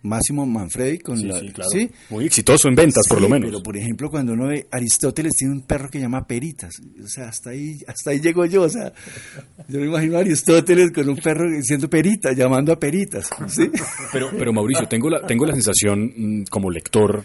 Máximo 0.06 0.47
Manfredi 0.47 0.99
con 0.99 1.18
Sí, 1.18 1.26
la, 1.26 1.40
sí, 1.40 1.50
claro. 1.50 1.71
¿sí? 1.71 1.90
Muy 2.11 2.26
exitoso 2.26 2.68
en 2.68 2.75
ventas, 2.75 3.06
por 3.09 3.21
lo 3.21 3.28
menos. 3.28 3.50
Pero 3.50 3.62
por 3.62 3.76
ejemplo, 3.76 4.11
cuando 4.11 4.33
uno 4.33 4.47
ve 4.47 4.66
Aristóteles 4.71 5.35
tiene 5.35 5.54
un 5.54 5.62
perro 5.62 5.90
que 5.90 6.00
llama 6.00 6.26
Peritas, 6.26 6.75
o 7.02 7.09
sea, 7.09 7.28
hasta 7.28 7.50
ahí, 7.50 7.78
hasta 7.87 8.11
ahí 8.11 8.21
llego 8.21 8.47
yo, 8.47 8.62
o 8.62 8.68
sea, 8.68 8.92
yo 9.68 9.80
me 9.80 9.87
imagino 9.87 10.16
a 10.16 10.21
Aristóteles 10.21 10.92
con 10.92 11.09
un 11.09 11.16
perro 11.16 11.50
diciendo 11.50 11.90
Perita, 11.90 12.33
llamando 12.33 12.73
a 12.73 12.78
Peritas, 12.78 13.28
¿sí? 13.49 13.71
Pero, 14.12 14.30
pero 14.37 14.52
Mauricio, 14.52 14.87
tengo 14.88 15.11
la, 15.11 15.26
tengo 15.26 15.45
la 15.45 15.54
sensación 15.54 16.12
mm, 16.16 16.45
como 16.50 16.71
lector 16.71 17.25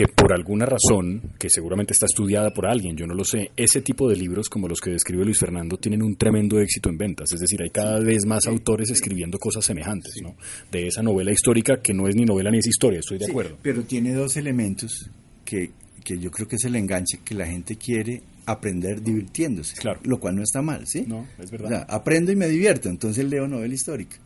que 0.00 0.08
por 0.08 0.32
alguna 0.32 0.64
razón, 0.64 1.20
que 1.38 1.50
seguramente 1.50 1.92
está 1.92 2.06
estudiada 2.06 2.50
por 2.54 2.66
alguien, 2.66 2.96
yo 2.96 3.06
no 3.06 3.12
lo 3.12 3.22
sé, 3.22 3.50
ese 3.54 3.82
tipo 3.82 4.08
de 4.08 4.16
libros 4.16 4.48
como 4.48 4.66
los 4.66 4.80
que 4.80 4.88
describe 4.90 5.26
Luis 5.26 5.38
Fernando 5.38 5.76
tienen 5.76 6.00
un 6.02 6.16
tremendo 6.16 6.58
éxito 6.58 6.88
en 6.88 6.96
ventas. 6.96 7.30
Es 7.34 7.40
decir, 7.40 7.60
hay 7.62 7.68
cada 7.68 8.00
vez 8.00 8.24
más 8.24 8.46
autores 8.46 8.88
escribiendo 8.88 9.38
cosas 9.38 9.62
semejantes, 9.62 10.14
¿no? 10.22 10.36
De 10.72 10.86
esa 10.86 11.02
novela 11.02 11.32
histórica 11.32 11.82
que 11.82 11.92
no 11.92 12.08
es 12.08 12.16
ni 12.16 12.24
novela 12.24 12.50
ni 12.50 12.56
es 12.60 12.66
historia, 12.66 13.00
estoy 13.00 13.18
de 13.18 13.26
Sí, 13.26 13.30
acuerdo. 13.30 13.58
pero 13.60 13.82
tiene 13.82 14.14
dos 14.14 14.38
elementos 14.38 15.10
que, 15.44 15.70
que 16.02 16.18
yo 16.18 16.30
creo 16.30 16.48
que 16.48 16.56
es 16.56 16.64
el 16.64 16.76
enganche, 16.76 17.18
que 17.22 17.34
la 17.34 17.46
gente 17.46 17.76
quiere 17.76 18.22
aprender 18.46 19.02
divirtiéndose, 19.02 19.76
Claro. 19.76 20.00
lo 20.04 20.18
cual 20.18 20.36
no 20.36 20.42
está 20.42 20.62
mal, 20.62 20.86
¿sí? 20.86 21.04
No, 21.06 21.26
es 21.38 21.50
verdad. 21.50 21.66
O 21.66 21.68
sea, 21.68 21.80
aprendo 21.94 22.32
y 22.32 22.36
me 22.36 22.48
divierto, 22.48 22.88
entonces 22.88 23.22
leo 23.28 23.46
novela 23.46 23.74
histórica. 23.74 24.16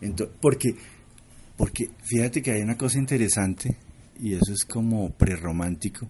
Ento- 0.00 0.30
porque, 0.40 0.68
porque 1.56 1.88
fíjate 2.04 2.40
que 2.40 2.52
hay 2.52 2.60
una 2.60 2.76
cosa 2.78 2.98
interesante, 3.00 3.76
y 4.20 4.34
eso 4.34 4.52
es 4.52 4.64
como 4.64 5.10
prerromántico, 5.10 6.08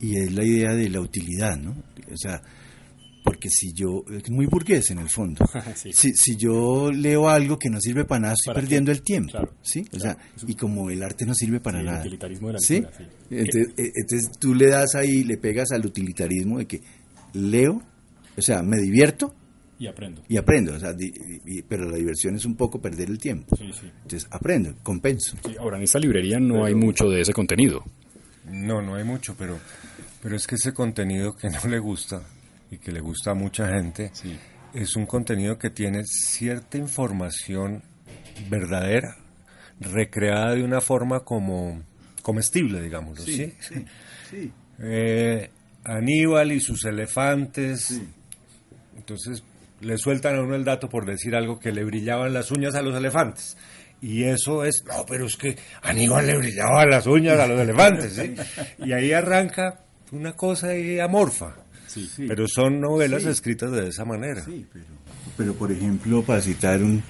y 0.00 0.16
es 0.18 0.32
la 0.32 0.44
idea 0.44 0.74
de 0.74 0.88
la 0.90 1.00
utilidad, 1.00 1.56
¿no? 1.56 1.70
O 2.12 2.16
sea, 2.16 2.40
porque 3.24 3.48
si 3.50 3.72
yo, 3.72 4.04
es 4.16 4.30
muy 4.30 4.46
burgués 4.46 4.90
en 4.90 4.98
el 4.98 5.08
fondo, 5.08 5.44
Sí. 5.74 5.90
si, 5.92 6.12
si 6.14 6.36
yo 6.36 6.92
leo 6.92 7.28
algo 7.28 7.58
que 7.58 7.68
no 7.70 7.80
sirve 7.80 8.04
para 8.04 8.20
nada, 8.20 8.34
estoy 8.34 8.54
¿Para 8.54 8.60
perdiendo 8.60 8.92
qué? 8.92 8.98
el 8.98 9.02
tiempo, 9.02 9.30
Claro, 9.32 9.52
¿sí? 9.62 9.80
O 9.80 9.96
claro. 9.98 10.18
sea, 10.36 10.46
y 10.46 10.54
como 10.54 10.90
el 10.90 11.02
arte 11.02 11.26
no 11.26 11.34
sirve 11.34 11.58
para 11.60 11.78
Sí, 11.78 11.80
el 11.80 11.86
nada. 11.86 12.00
utilitarismo 12.00 12.46
de 12.48 12.52
la 12.52 12.58
sí. 12.60 12.84
Entonces, 13.30 13.68
eh, 13.76 13.90
entonces 13.96 14.30
tú 14.38 14.54
le 14.54 14.68
das 14.68 14.94
ahí, 14.94 15.24
le 15.24 15.38
pegas 15.38 15.72
al 15.72 15.84
utilitarismo 15.84 16.58
de 16.58 16.66
que 16.66 16.80
leo, 17.32 17.82
o 18.36 18.42
sea, 18.42 18.62
me 18.62 18.78
divierto 18.78 19.34
Y 19.78 19.86
aprendo. 19.88 20.22
y 20.26 20.36
aprendo, 20.38 20.74
o 20.74 20.78
sea, 20.78 20.92
di- 20.94 21.62
pero 21.68 21.84
la 21.90 21.96
diversión 21.98 22.34
es 22.36 22.44
un 22.46 22.56
poco 22.56 22.80
perder 22.80 23.10
el 23.10 23.18
tiempo. 23.18 23.54
Sí, 23.56 23.70
sí. 23.78 23.90
Entonces, 24.02 24.26
aprendo, 24.30 24.74
compenso. 24.82 25.36
Sí, 25.44 25.54
ahora, 25.58 25.76
en 25.76 25.82
esta 25.82 25.98
librería 25.98 26.38
no 26.40 26.64
hay 26.64 26.74
mucho 26.74 27.10
de 27.10 27.20
ese 27.20 27.32
contenido. 27.34 27.84
No, 28.50 28.80
no 28.80 28.94
hay 28.94 29.04
mucho, 29.04 29.34
pero, 29.38 29.58
pero 30.22 30.34
es 30.36 30.46
que 30.46 30.54
ese 30.54 30.72
contenido 30.72 31.36
que 31.36 31.50
no 31.50 31.58
le 31.68 31.78
gusta 31.78 32.22
y 32.70 32.78
que 32.78 32.90
le 32.90 33.00
gusta 33.00 33.32
a 33.32 33.34
mucha 33.34 33.68
gente 33.68 34.12
es 34.72 34.96
un 34.96 35.04
contenido 35.06 35.58
que 35.58 35.68
tiene 35.70 36.04
cierta 36.04 36.78
información 36.78 37.82
verdadera, 38.48 39.16
recreada 39.80 40.54
de 40.54 40.62
una 40.62 40.80
forma 40.80 41.20
como 41.20 41.82
comestible, 42.22 42.80
digámoslo, 42.80 43.24
¿sí? 43.24 43.52
sí. 44.30 44.50
Eh, 44.80 45.50
Aníbal 45.84 46.52
y 46.52 46.60
sus 46.60 46.84
elefantes. 46.84 48.00
Entonces 48.96 49.42
le 49.80 49.98
sueltan 49.98 50.36
a 50.36 50.42
uno 50.42 50.54
el 50.54 50.64
dato 50.64 50.88
por 50.88 51.04
decir 51.06 51.34
algo 51.34 51.58
que 51.58 51.72
le 51.72 51.84
brillaban 51.84 52.32
las 52.32 52.50
uñas 52.50 52.74
a 52.74 52.82
los 52.82 52.96
elefantes. 52.96 53.56
Y 54.00 54.24
eso 54.24 54.64
es, 54.64 54.84
no, 54.86 55.04
pero 55.06 55.26
es 55.26 55.36
que 55.36 55.56
Aníbal 55.82 56.26
le 56.26 56.36
brillaban 56.38 56.90
las 56.90 57.06
uñas 57.06 57.38
a 57.38 57.46
los 57.46 57.58
elefantes. 57.60 58.12
¿sí? 58.14 58.34
Y 58.84 58.92
ahí 58.92 59.12
arranca 59.12 59.80
una 60.12 60.34
cosa 60.34 60.68
ahí 60.68 60.98
amorfa. 61.00 61.56
Pero 62.18 62.46
son 62.46 62.78
novelas 62.80 63.22
Sí. 63.22 63.28
escritas 63.30 63.72
de 63.72 63.88
esa 63.88 64.04
manera. 64.04 64.44
Sí, 64.44 64.66
pero, 64.70 64.84
pero 65.36 65.54
por 65.54 65.72
ejemplo, 65.72 66.22
para 66.22 66.42
citar 66.42 66.82
un 66.82 67.02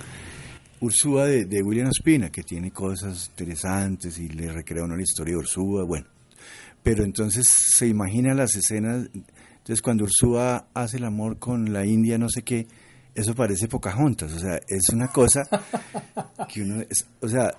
Ursúa 0.79 1.27
de, 1.27 1.47
de 1.47 1.63
William 1.63 1.89
Ospina, 1.89 2.31
que 2.31 2.43
tiene 2.43 2.71
cosas 2.71 3.29
interesantes 3.31 4.19
y 4.19 4.29
le 4.29 4.53
recrea 4.53 4.85
uno 4.85 4.95
la 4.95 5.03
historia 5.03 5.33
de 5.33 5.39
Ursúa, 5.39 5.85
bueno. 5.85 6.07
Pero 6.83 7.03
entonces 7.03 7.53
se 7.73 7.89
imagina 7.89 8.33
las 8.35 8.55
escenas, 8.55 9.09
entonces 9.67 9.83
cuando 9.83 10.05
Ursúa 10.05 10.69
hace 10.75 10.99
el 10.99 11.05
amor 11.05 11.41
con 11.41 11.73
la 11.73 11.85
India, 11.85 12.19
no 12.19 12.29
sé 12.29 12.43
qué, 12.43 12.69
eso 13.17 13.35
parece 13.35 13.67
Pocahontas, 13.67 14.33
o 14.33 14.39
sea, 14.39 14.61
es 14.69 14.89
una 14.93 15.09
cosa 15.09 15.43
que 16.49 16.63
uno, 16.63 16.83
es- 16.89 17.05
o 17.21 17.27
sea, 17.29 17.53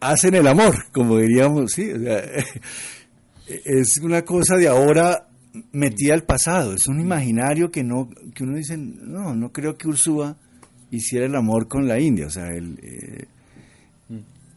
hacen 0.00 0.34
el 0.34 0.46
amor, 0.46 0.74
como 0.92 1.16
diríamos, 1.16 1.72
sí, 1.72 1.90
o 1.90 1.98
sea, 1.98 2.18
es 3.64 3.98
una 4.02 4.22
cosa 4.22 4.56
de 4.56 4.68
ahora 4.68 5.28
metida 5.72 6.14
al 6.14 6.24
pasado, 6.24 6.74
es 6.74 6.86
un 6.88 7.00
imaginario 7.00 7.70
que 7.70 7.82
no, 7.82 8.10
que 8.34 8.42
uno 8.44 8.56
dice, 8.56 8.76
no, 8.76 9.34
no 9.34 9.50
creo 9.52 9.76
que 9.78 9.88
Ursúa 9.88 10.36
hiciera 10.90 11.24
el 11.26 11.34
amor 11.34 11.66
con 11.68 11.86
la 11.88 11.98
India, 11.98 12.26
o 12.26 12.30
sea, 12.30 12.48
él, 12.50 12.78
eh, 12.82 13.24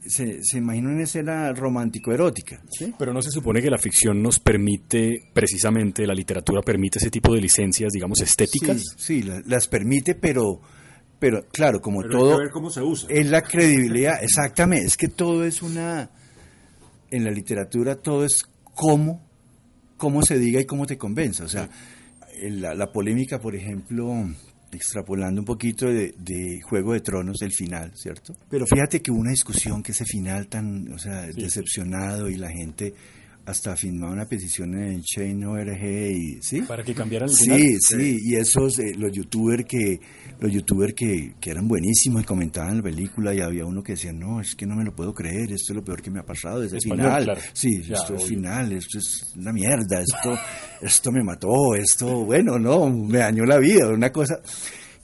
se, 0.09 0.43
se 0.43 0.57
imagina 0.57 0.89
una 0.89 1.03
escena 1.03 1.51
romántico-erótica, 1.53 2.61
¿sí? 2.69 2.93
Pero 2.97 3.13
no 3.13 3.21
se 3.21 3.31
supone 3.31 3.61
que 3.61 3.69
la 3.69 3.77
ficción 3.77 4.21
nos 4.21 4.39
permite, 4.39 5.29
precisamente, 5.33 6.05
la 6.07 6.13
literatura 6.13 6.61
permite 6.61 6.99
ese 6.99 7.09
tipo 7.11 7.33
de 7.33 7.41
licencias, 7.41 7.91
digamos, 7.93 8.21
estéticas. 8.21 8.81
Sí, 8.97 9.21
sí, 9.21 9.23
la- 9.23 9.41
las 9.45 9.67
permite, 9.67 10.15
pero, 10.15 10.61
pero 11.19 11.45
claro, 11.51 11.81
como 11.81 12.01
Pero 12.01 12.13
hay 12.13 12.19
todo, 12.19 12.37
que 12.37 12.43
ver 12.43 12.51
cómo 12.51 12.69
se 12.69 12.81
usa. 12.81 13.09
es 13.11 13.27
la 13.29 13.41
credibilidad, 13.41 14.23
exactamente, 14.23 14.85
es 14.87 14.97
que 14.97 15.07
todo 15.07 15.43
es 15.45 15.61
una, 15.61 16.09
en 17.11 17.23
la 17.23 17.31
literatura 17.31 17.95
todo 17.95 18.25
es 18.25 18.43
cómo, 18.75 19.25
cómo 19.97 20.21
se 20.23 20.37
diga 20.37 20.59
y 20.61 20.65
cómo 20.65 20.85
te 20.85 20.97
convenza, 20.97 21.43
o 21.45 21.49
sea, 21.49 21.69
la 22.41 22.91
polémica, 22.91 23.39
por 23.39 23.55
ejemplo, 23.55 24.13
extrapolando 24.71 25.41
un 25.41 25.45
poquito 25.45 25.87
de, 25.87 26.13
de 26.17 26.61
Juego 26.61 26.93
de 26.93 27.01
Tronos, 27.01 27.41
el 27.41 27.51
final, 27.51 27.91
¿cierto? 27.95 28.35
Pero 28.49 28.65
fíjate 28.65 29.01
que 29.01 29.11
hubo 29.11 29.19
una 29.19 29.31
discusión 29.31 29.81
que 29.81 29.91
ese 29.91 30.05
final 30.05 30.47
tan, 30.47 30.91
o 30.93 30.97
sea, 30.97 31.27
decepcionado 31.27 32.29
y 32.29 32.35
la 32.35 32.49
gente 32.49 32.93
hasta 33.47 33.77
firmaba 33.77 34.11
una 34.11 34.25
petición 34.25 34.73
en 34.77 35.01
Chain.org 35.01 35.81
y, 35.81 36.41
¿sí? 36.41 36.63
Para 36.63 36.83
que 36.83 36.93
cambiaran 36.93 37.29
el 37.29 37.35
final. 37.35 37.57
Sí, 37.57 37.77
sí, 37.79 38.17
y 38.21 38.35
esos, 38.35 38.77
eh, 38.79 38.93
los 38.97 39.09
youtubers 39.13 39.63
que, 39.63 40.01
los 40.41 40.51
youtubers 40.51 40.93
que, 40.93 41.33
que 41.39 41.51
eran 41.51 41.65
buenísimos 41.65 42.23
y 42.23 42.25
comentaban 42.25 42.75
la 42.75 42.83
película 42.83 43.33
y 43.33 43.39
había 43.39 43.65
uno 43.65 43.81
que 43.81 43.93
decía, 43.93 44.11
no, 44.11 44.41
es 44.41 44.53
que 44.53 44.65
no 44.65 44.75
me 44.75 44.83
lo 44.83 44.93
puedo 44.93 45.13
creer, 45.13 45.53
esto 45.53 45.71
es 45.71 45.75
lo 45.77 45.81
peor 45.85 46.01
que 46.01 46.11
me 46.11 46.19
ha 46.19 46.25
pasado, 46.25 46.61
ese 46.61 46.75
Español, 46.75 47.05
final. 47.05 47.23
claro. 47.23 47.41
Sí, 47.53 47.81
Ya, 47.83 47.95
esto 47.95 48.15
es 48.15 48.23
obvio. 48.23 48.27
final, 48.27 48.71
esto 48.73 48.97
es 48.97 49.33
una 49.37 49.53
mierda, 49.53 50.01
esto, 50.01 50.37
esto 50.81 51.11
me 51.13 51.23
mató, 51.23 51.73
esto, 51.75 52.25
bueno, 52.25 52.59
no, 52.59 52.89
me 52.89 53.19
dañó 53.19 53.45
la 53.45 53.59
vida, 53.59 53.87
una 53.87 54.11
cosa. 54.11 54.41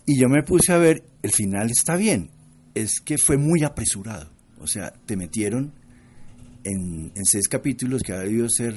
Y 0.05 0.19
yo 0.19 0.27
me 0.27 0.43
puse 0.43 0.73
a 0.73 0.77
ver, 0.77 1.01
el 1.21 1.31
final 1.31 1.71
está 1.71 1.95
bien, 1.95 2.29
es 2.75 2.99
que 2.99 3.17
fue 3.17 3.37
muy 3.37 3.63
apresurado. 3.63 4.29
O 4.59 4.67
sea, 4.67 4.91
te 5.05 5.15
metieron 5.15 5.71
en, 6.63 7.11
en 7.15 7.25
seis 7.25 7.47
capítulos 7.47 8.01
que 8.03 8.13
ha 8.13 8.19
debido 8.19 8.47
ser 8.49 8.75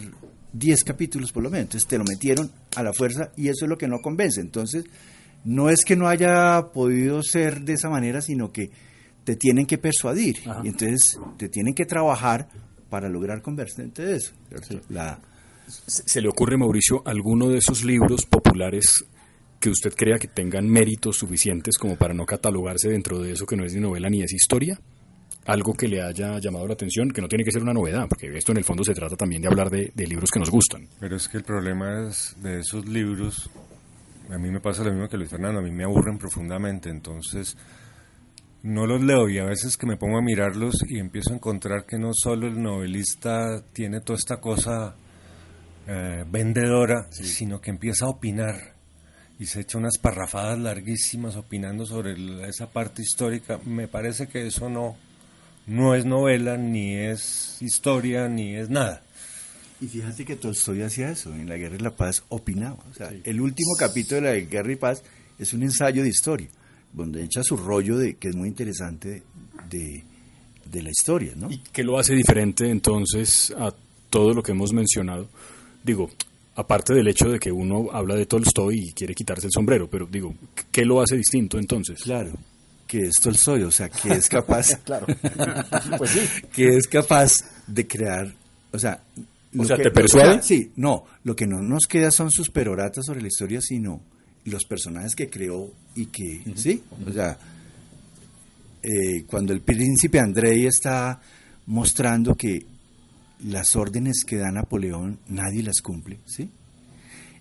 diez 0.53 0.85
capítulos 0.85 1.33
por 1.33 1.43
lo 1.43 1.51
menos. 1.51 1.67
Entonces 1.67 1.89
te 1.89 1.99
lo 1.99 2.05
metieron 2.05 2.51
a 2.75 2.83
la 2.83 2.93
fuerza 2.93 3.33
y 3.37 3.49
eso 3.49 3.65
es 3.65 3.69
lo 3.69 3.79
que 3.79 3.89
no 3.89 4.01
convence. 4.01 4.41
Entonces, 4.41 4.85
no 5.45 5.71
es 5.71 5.85
que 5.85 5.97
no 5.97 6.09
haya 6.09 6.71
podido 6.73 7.23
ser 7.23 7.63
de 7.63 7.75
esa 7.75 7.89
manera, 7.89 8.21
sino 8.21 8.53
que 8.53 8.71
te 9.25 9.37
tienen 9.37 9.67
que 9.67 9.79
persuadir. 9.79 10.39
Ajá. 10.47 10.61
Y 10.65 10.69
entonces 10.69 11.19
te 11.37 11.49
tienen 11.49 11.75
que 11.75 11.85
trabajar 11.85 12.49
para 12.91 13.09
lograr 13.09 13.43
convencerte 13.43 14.05
de 14.05 14.17
eso. 14.17 14.33
La, 14.89 15.21
¿Se 15.67 16.09
se 16.09 16.21
le 16.21 16.29
ocurre, 16.29 16.57
Mauricio, 16.57 17.03
alguno 17.05 17.49
de 17.49 17.59
esos 17.59 17.85
libros 17.85 18.25
populares 18.25 19.05
que 19.59 19.71
usted 19.71 19.93
crea 19.95 20.19
que 20.19 20.29
tengan 20.29 20.69
méritos 20.69 21.17
suficientes 21.17 21.79
como 21.79 21.97
para 21.97 22.15
no 22.15 22.25
catalogarse 22.25 22.89
dentro 22.89 23.21
de 23.21 23.33
eso 23.33 23.47
que 23.47 23.57
no 23.57 23.65
es 23.65 23.75
ni 23.75 23.81
novela 23.81 24.09
ni 24.09 24.23
es 24.23 24.33
historia? 24.33 24.79
Algo 25.47 25.73
que 25.75 25.89
le 25.89 26.03
haya 26.03 26.39
llamado 26.39 26.67
la 26.67 26.75
atención, 26.75 27.11
que 27.11 27.21
no 27.21 27.29
tiene 27.29 27.45
que 27.45 27.53
ser 27.53 27.63
una 27.63 27.73
novedad, 27.73 28.07
porque 28.09 28.37
esto 28.37 28.53
en 28.53 28.59
el 28.59 28.65
fondo 28.65 28.83
se 28.85 28.95
trata 28.95 29.17
también 29.17 29.43
de 29.43 29.49
hablar 29.49 29.71
de, 29.71 29.93
de 29.95 30.07
libros 30.07 30.31
que 30.31 30.41
nos 30.41 30.51
gustan. 30.51 30.89
Pero 30.99 31.17
es 31.17 31.29
que 31.29 31.39
el 31.39 31.45
problema 31.45 32.09
es 32.09 32.35
de 32.43 32.61
esos 32.61 32.87
libros, 32.87 33.49
a 34.31 34.39
mí 34.39 34.51
me 34.51 34.61
pasa 34.61 34.83
lo 34.83 34.91
mismo 34.93 35.09
que 35.09 35.17
Luis 35.17 35.31
Fernando, 35.31 35.61
a 35.61 35.63
mí 35.63 35.71
me 35.71 35.85
aburren 35.85 36.19
profundamente, 36.19 36.91
entonces 36.91 37.57
no 38.67 38.87
los 38.87 39.03
leo 39.03 39.29
y 39.29 39.39
a 39.39 39.45
veces 39.45 39.77
que 39.77 39.87
me 39.87 39.97
pongo 39.97 40.19
a 40.19 40.23
mirarlos 40.23 40.75
y 40.89 40.99
empiezo 40.99 41.31
a 41.31 41.37
encontrar 41.37 41.87
que 41.87 41.99
no 41.99 42.11
solo 42.13 42.49
el 42.49 42.61
novelista 42.61 43.63
tiene 43.73 44.01
toda 44.01 44.19
esta 44.19 44.41
cosa 44.41 44.97
eh, 45.87 46.25
vendedora, 46.29 47.07
sino 47.11 47.61
que 47.61 47.71
empieza 47.71 48.07
a 48.07 48.09
opinar 48.09 48.75
y 49.39 49.47
se 49.47 49.61
echa 49.61 49.79
unas 49.79 49.99
parrafadas 49.99 50.59
larguísimas 50.59 51.37
opinando 51.37 51.87
sobre 51.87 52.15
esa 52.49 52.69
parte 52.69 53.03
histórica. 53.03 53.61
Me 53.65 53.87
parece 53.87 54.27
que 54.27 54.47
eso 54.47 54.69
no, 54.69 54.97
no 55.67 55.95
es 55.95 56.05
novela, 56.05 56.57
ni 56.57 56.95
es 56.95 57.59
historia, 57.61 58.29
ni 58.29 58.57
es 58.57 58.71
nada. 58.71 59.03
Y 59.81 59.87
fíjate 59.87 60.25
que 60.25 60.37
Tolstoy 60.37 60.83
hacía 60.83 61.11
eso, 61.11 61.35
en 61.35 61.49
La 61.49 61.57
Guerra 61.57 61.77
y 61.77 61.81
la 61.81 61.95
Paz 61.95 62.23
opinaba. 62.29 62.79
O 62.91 62.95
sea, 62.95 63.13
el 63.25 63.41
último 63.41 63.75
capítulo 63.79 64.23
de 64.23 64.41
La 64.41 64.47
Guerra 64.49 64.73
y 64.73 64.77
Paz 64.77 65.03
es 65.39 65.53
un 65.53 65.63
ensayo 65.63 66.03
de 66.03 66.09
historia, 66.09 66.49
donde 66.93 67.23
echa 67.23 67.43
su 67.43 67.57
rollo 67.57 67.99
de 67.99 68.15
que 68.15 68.29
es 68.29 68.37
muy 68.37 68.49
interesante 68.49 69.23
de, 69.69 70.03
de 70.71 70.83
la 70.83 70.91
historia, 70.91 71.33
¿no? 71.37 71.51
¿Y 71.51 71.59
qué 71.59 71.85
lo 71.85 71.99
hace 71.99 72.15
diferente 72.15 72.71
entonces 72.71 73.53
a 73.59 73.75
todo 74.09 74.33
lo 74.33 74.43
que 74.43 74.53
hemos 74.53 74.73
mencionado? 74.73 75.29
Digo, 75.85 76.11
aparte 76.55 76.95
del 76.95 77.09
hecho 77.09 77.29
de 77.29 77.39
que 77.39 77.53
uno 77.53 77.89
habla 77.93 78.15
de 78.15 78.25
Tolstoy 78.25 78.89
y 78.89 78.93
quiere 78.93 79.15
quitarse 79.15 79.47
el 79.47 79.53
sombrero, 79.53 79.89
pero 79.91 80.07
digo, 80.07 80.35
¿qué 80.73 80.85
lo 80.85 81.03
hace 81.03 81.17
distinto 81.17 81.59
entonces? 81.59 82.03
Claro, 82.03 82.33
que 82.87 83.01
es 83.07 83.15
Tolstoy, 83.23 83.63
o 83.63 83.71
sea, 83.71 83.89
que 83.89 84.13
es 84.13 84.29
capaz, 84.29 84.77
Claro. 84.85 85.07
pues 85.99 86.11
sí. 86.11 86.21
que 86.53 86.77
es 86.77 86.87
capaz 86.87 87.39
de 87.67 87.87
crear, 87.87 88.33
o 88.73 88.79
sea, 88.79 89.01
O 89.59 89.65
sea, 89.65 89.77
que- 89.77 89.85
¿te 89.85 89.91
persuade? 89.91 90.29
o 90.29 90.33
sea, 90.35 90.43
sí, 90.43 90.71
no, 90.77 91.05
lo 91.25 91.35
que 91.35 91.47
no 91.47 91.61
nos 91.63 91.87
queda 91.87 92.11
son 92.11 92.31
sus 92.31 92.51
peroratas 92.51 93.05
sobre 93.07 93.21
la 93.23 93.29
historia, 93.29 93.61
sino 93.61 94.01
los 94.45 94.65
personajes 94.65 95.17
que 95.17 95.29
creó 95.29 95.73
y 95.97 96.07
que, 96.07 96.43
sí, 96.55 96.83
o 97.07 97.13
sea, 97.13 97.37
eh, 98.83 99.25
cuando 99.27 99.53
el 99.53 99.61
príncipe 99.63 100.21
Andrei 100.21 100.67
está 100.67 101.21
mostrando 101.67 102.35
que 102.37 102.65
las 103.45 103.75
órdenes 103.75 104.23
que 104.25 104.37
da 104.37 104.51
Napoleón 104.53 105.19
nadie 105.29 105.63
las 105.63 105.81
cumple, 105.83 106.19
¿sí? 106.27 106.49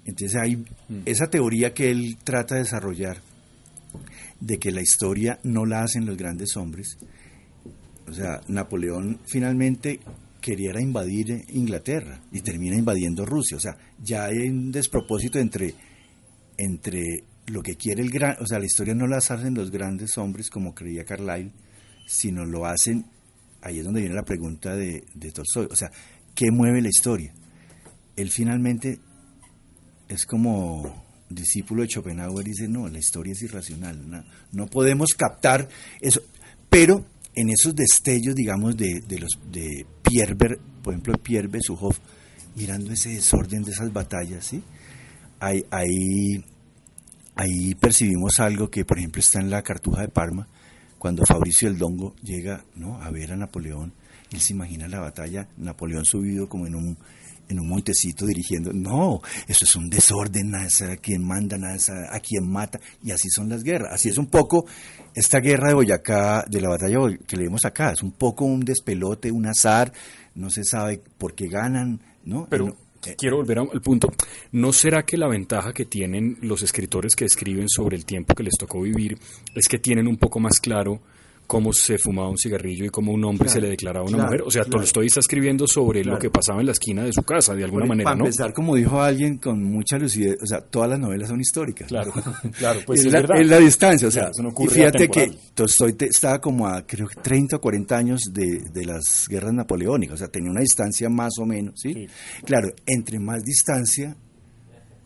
Entonces 0.05 0.35
hay 0.41 0.63
esa 1.05 1.27
teoría 1.27 1.73
que 1.73 1.89
él 1.91 2.17
trata 2.23 2.55
de 2.55 2.61
desarrollar 2.61 3.17
de 4.39 4.57
que 4.57 4.71
la 4.71 4.81
historia 4.81 5.39
no 5.43 5.65
la 5.65 5.83
hacen 5.83 6.05
los 6.05 6.17
grandes 6.17 6.55
hombres. 6.57 6.97
O 8.07 8.13
sea, 8.13 8.41
Napoleón 8.47 9.19
finalmente 9.25 9.99
quería 10.41 10.79
invadir 10.79 11.43
Inglaterra 11.49 12.21
y 12.31 12.41
termina 12.41 12.75
invadiendo 12.75 13.25
Rusia. 13.25 13.57
O 13.57 13.59
sea, 13.59 13.77
ya 14.01 14.25
hay 14.25 14.47
un 14.47 14.71
despropósito 14.71 15.39
entre, 15.39 15.73
entre 16.57 17.23
lo 17.47 17.63
que 17.63 17.75
quiere 17.75 18.03
el 18.03 18.11
gran... 18.11 18.37
O 18.41 18.45
sea, 18.45 18.59
la 18.59 18.65
historia 18.65 18.93
no 18.93 19.07
la 19.07 19.17
hacen 19.17 19.55
los 19.55 19.71
grandes 19.71 20.17
hombres 20.17 20.49
como 20.49 20.75
creía 20.75 21.03
Carlyle, 21.03 21.51
sino 22.07 22.45
lo 22.45 22.65
hacen... 22.65 23.05
Ahí 23.61 23.79
es 23.79 23.85
donde 23.85 24.01
viene 24.01 24.15
la 24.15 24.23
pregunta 24.23 24.75
de, 24.75 25.03
de 25.15 25.31
Tolstoy. 25.31 25.67
O 25.71 25.75
sea, 25.75 25.89
¿qué 26.35 26.51
mueve 26.51 26.81
la 26.81 26.89
historia? 26.89 27.33
Él 28.15 28.29
finalmente 28.29 28.99
es 30.07 30.27
como 30.27 31.04
discípulo 31.29 31.81
de 31.81 31.89
Schopenhauer 31.89 32.45
dice, 32.45 32.67
no, 32.67 32.87
la 32.87 32.99
historia 32.99 33.33
es 33.33 33.41
irracional, 33.41 34.09
no, 34.09 34.23
no 34.51 34.67
podemos 34.67 35.13
captar 35.13 35.67
eso. 36.01 36.21
Pero 36.69 37.05
en 37.35 37.49
esos 37.49 37.75
destellos, 37.75 38.35
digamos, 38.35 38.77
de, 38.77 39.01
de 39.07 39.19
los 39.19 39.31
de 39.51 39.85
Pierre, 40.01 40.35
por 40.35 40.93
ejemplo, 40.93 41.13
Pierre 41.21 41.47
Besuhoff, 41.47 41.99
mirando 42.55 42.91
ese 42.91 43.09
desorden 43.09 43.63
de 43.63 43.71
esas 43.71 43.91
batallas, 43.91 44.45
¿sí? 44.45 44.63
Ahí, 45.39 45.65
ahí, 45.69 46.43
ahí 47.35 47.75
percibimos 47.75 48.39
algo 48.39 48.69
que, 48.69 48.85
por 48.85 48.97
ejemplo, 48.97 49.19
está 49.19 49.39
en 49.39 49.49
la 49.49 49.61
Cartuja 49.61 50.01
de 50.01 50.07
Parma, 50.07 50.47
cuando 50.97 51.25
Fabricio 51.25 51.67
el 51.67 51.77
Dongo 51.77 52.15
llega 52.23 52.63
¿no? 52.75 53.01
a 53.01 53.11
ver 53.11 53.33
a 53.33 53.35
Napoleón, 53.35 53.93
él 54.31 54.39
se 54.39 54.53
imagina 54.53 54.87
la 54.87 55.01
batalla, 55.01 55.47
Napoleón 55.57 56.05
subido 56.05 56.49
como 56.49 56.65
en 56.65 56.75
un, 56.75 56.97
en 57.49 57.59
un 57.59 57.67
montecito 57.67 58.25
dirigiendo, 58.25 58.71
no, 58.73 59.21
eso 59.47 59.65
es 59.65 59.75
un 59.75 59.89
desorden, 59.89 60.51
nada 60.51 60.65
es 60.65 60.81
a 60.81 60.97
quien 60.97 61.23
manda, 61.25 61.57
nada 61.57 61.75
es 61.75 61.89
a, 61.89 62.15
a 62.15 62.19
quien 62.19 62.49
mata, 62.49 62.79
y 63.03 63.11
así 63.11 63.29
son 63.29 63.49
las 63.49 63.63
guerras, 63.63 63.93
así 63.93 64.09
es 64.09 64.17
un 64.17 64.27
poco 64.27 64.65
esta 65.13 65.39
guerra 65.39 65.69
de 65.69 65.73
Boyacá, 65.75 66.45
de 66.49 66.61
la 66.61 66.69
batalla 66.69 66.97
que 67.27 67.37
leemos 67.37 67.63
acá, 67.65 67.91
es 67.91 68.01
un 68.03 68.11
poco 68.11 68.45
un 68.45 68.61
despelote, 68.61 69.31
un 69.31 69.45
azar, 69.47 69.91
no 70.35 70.49
se 70.49 70.63
sabe 70.63 71.01
por 71.17 71.33
qué 71.35 71.47
ganan, 71.47 72.01
¿no? 72.25 72.47
Pero 72.49 72.65
No, 72.67 72.75
eh, 73.05 73.15
quiero 73.17 73.37
volver 73.37 73.59
a- 73.59 73.67
al 73.71 73.81
punto. 73.81 74.11
¿No 74.51 74.73
será 74.73 75.03
que 75.03 75.15
la 75.17 75.27
ventaja 75.27 75.71
que 75.73 75.85
tienen 75.85 76.37
los 76.41 76.63
escritores 76.63 77.15
que 77.15 77.25
escriben 77.25 77.69
sobre 77.69 77.95
el 77.95 78.03
tiempo 78.05 78.33
que 78.33 78.43
les 78.43 78.55
tocó 78.57 78.81
vivir 78.81 79.17
es 79.53 79.67
que 79.67 79.77
tienen 79.79 80.07
un 80.07 80.17
poco 80.17 80.39
más 80.39 80.59
claro 80.59 81.01
cómo 81.47 81.73
se 81.73 81.97
fumaba 81.97 82.29
un 82.29 82.37
cigarrillo 82.37 82.85
y 82.85 82.89
cómo 82.89 83.11
un 83.11 83.23
hombre 83.23 83.45
Claro, 83.45 83.53
se 83.53 83.61
le 83.61 83.69
declaraba 83.69 84.05
a 84.05 84.09
una 84.09 84.17
claro, 84.17 84.31
mujer? 84.31 84.41
O 84.47 84.51
sea, 84.51 84.63
claro. 84.63 84.79
Tolstoy 84.79 85.07
está 85.07 85.19
escribiendo 85.19 85.67
sobre 85.67 86.03
lo 86.03 86.17
que 86.17 86.29
pasaba 86.29 86.59
en 86.59 86.65
la 86.65 86.71
esquina 86.71 87.03
de 87.03 87.13
su 87.13 87.21
casa, 87.23 87.53
de 87.53 87.63
alguna 87.63 87.85
manera, 87.85 88.05
para 88.05 88.15
¿no? 88.17 88.25
empezar, 88.25 88.53
como 88.53 88.75
dijo 88.75 89.01
alguien 89.01 89.37
con 89.37 89.63
mucha 89.63 89.97
lucidez, 89.97 90.37
o 90.41 90.45
sea, 90.45 90.61
todas 90.61 90.89
las 90.89 90.99
novelas 90.99 91.29
son 91.29 91.39
históricas. 91.39 91.87
Claro, 91.87 92.11
claro, 92.57 92.79
pues 92.85 93.01
es, 93.01 93.05
es 93.07 93.13
la, 93.13 93.21
verdad. 93.21 93.41
es 93.41 93.47
la 93.47 93.59
distancia, 93.59 94.07
o 94.07 94.11
sea, 94.11 94.29
no 94.41 94.53
y 94.57 94.67
fíjate 94.67 95.09
que. 95.09 95.31
Tolstoy 95.53 95.93
te- 95.93 96.07
estaba 96.07 96.39
como 96.41 96.67
a, 96.67 96.85
creo 96.85 97.07
que 97.07 97.15
30 97.21 97.55
o 97.57 97.61
40 97.61 97.97
años 97.97 98.21
de, 98.33 98.61
de 98.73 98.85
las 98.85 99.27
guerras 99.29 99.53
napoleónicas, 99.53 100.15
o 100.15 100.17
sea, 100.17 100.27
tenía 100.27 100.51
una 100.51 100.61
distancia 100.61 101.09
más 101.09 101.33
o 101.39 101.45
menos, 101.45 101.75
¿sí? 101.79 101.93
Sí. 101.93 102.07
Claro, 102.43 102.69
entre 102.85 103.19
más 103.19 103.43
distancia, 103.43 104.15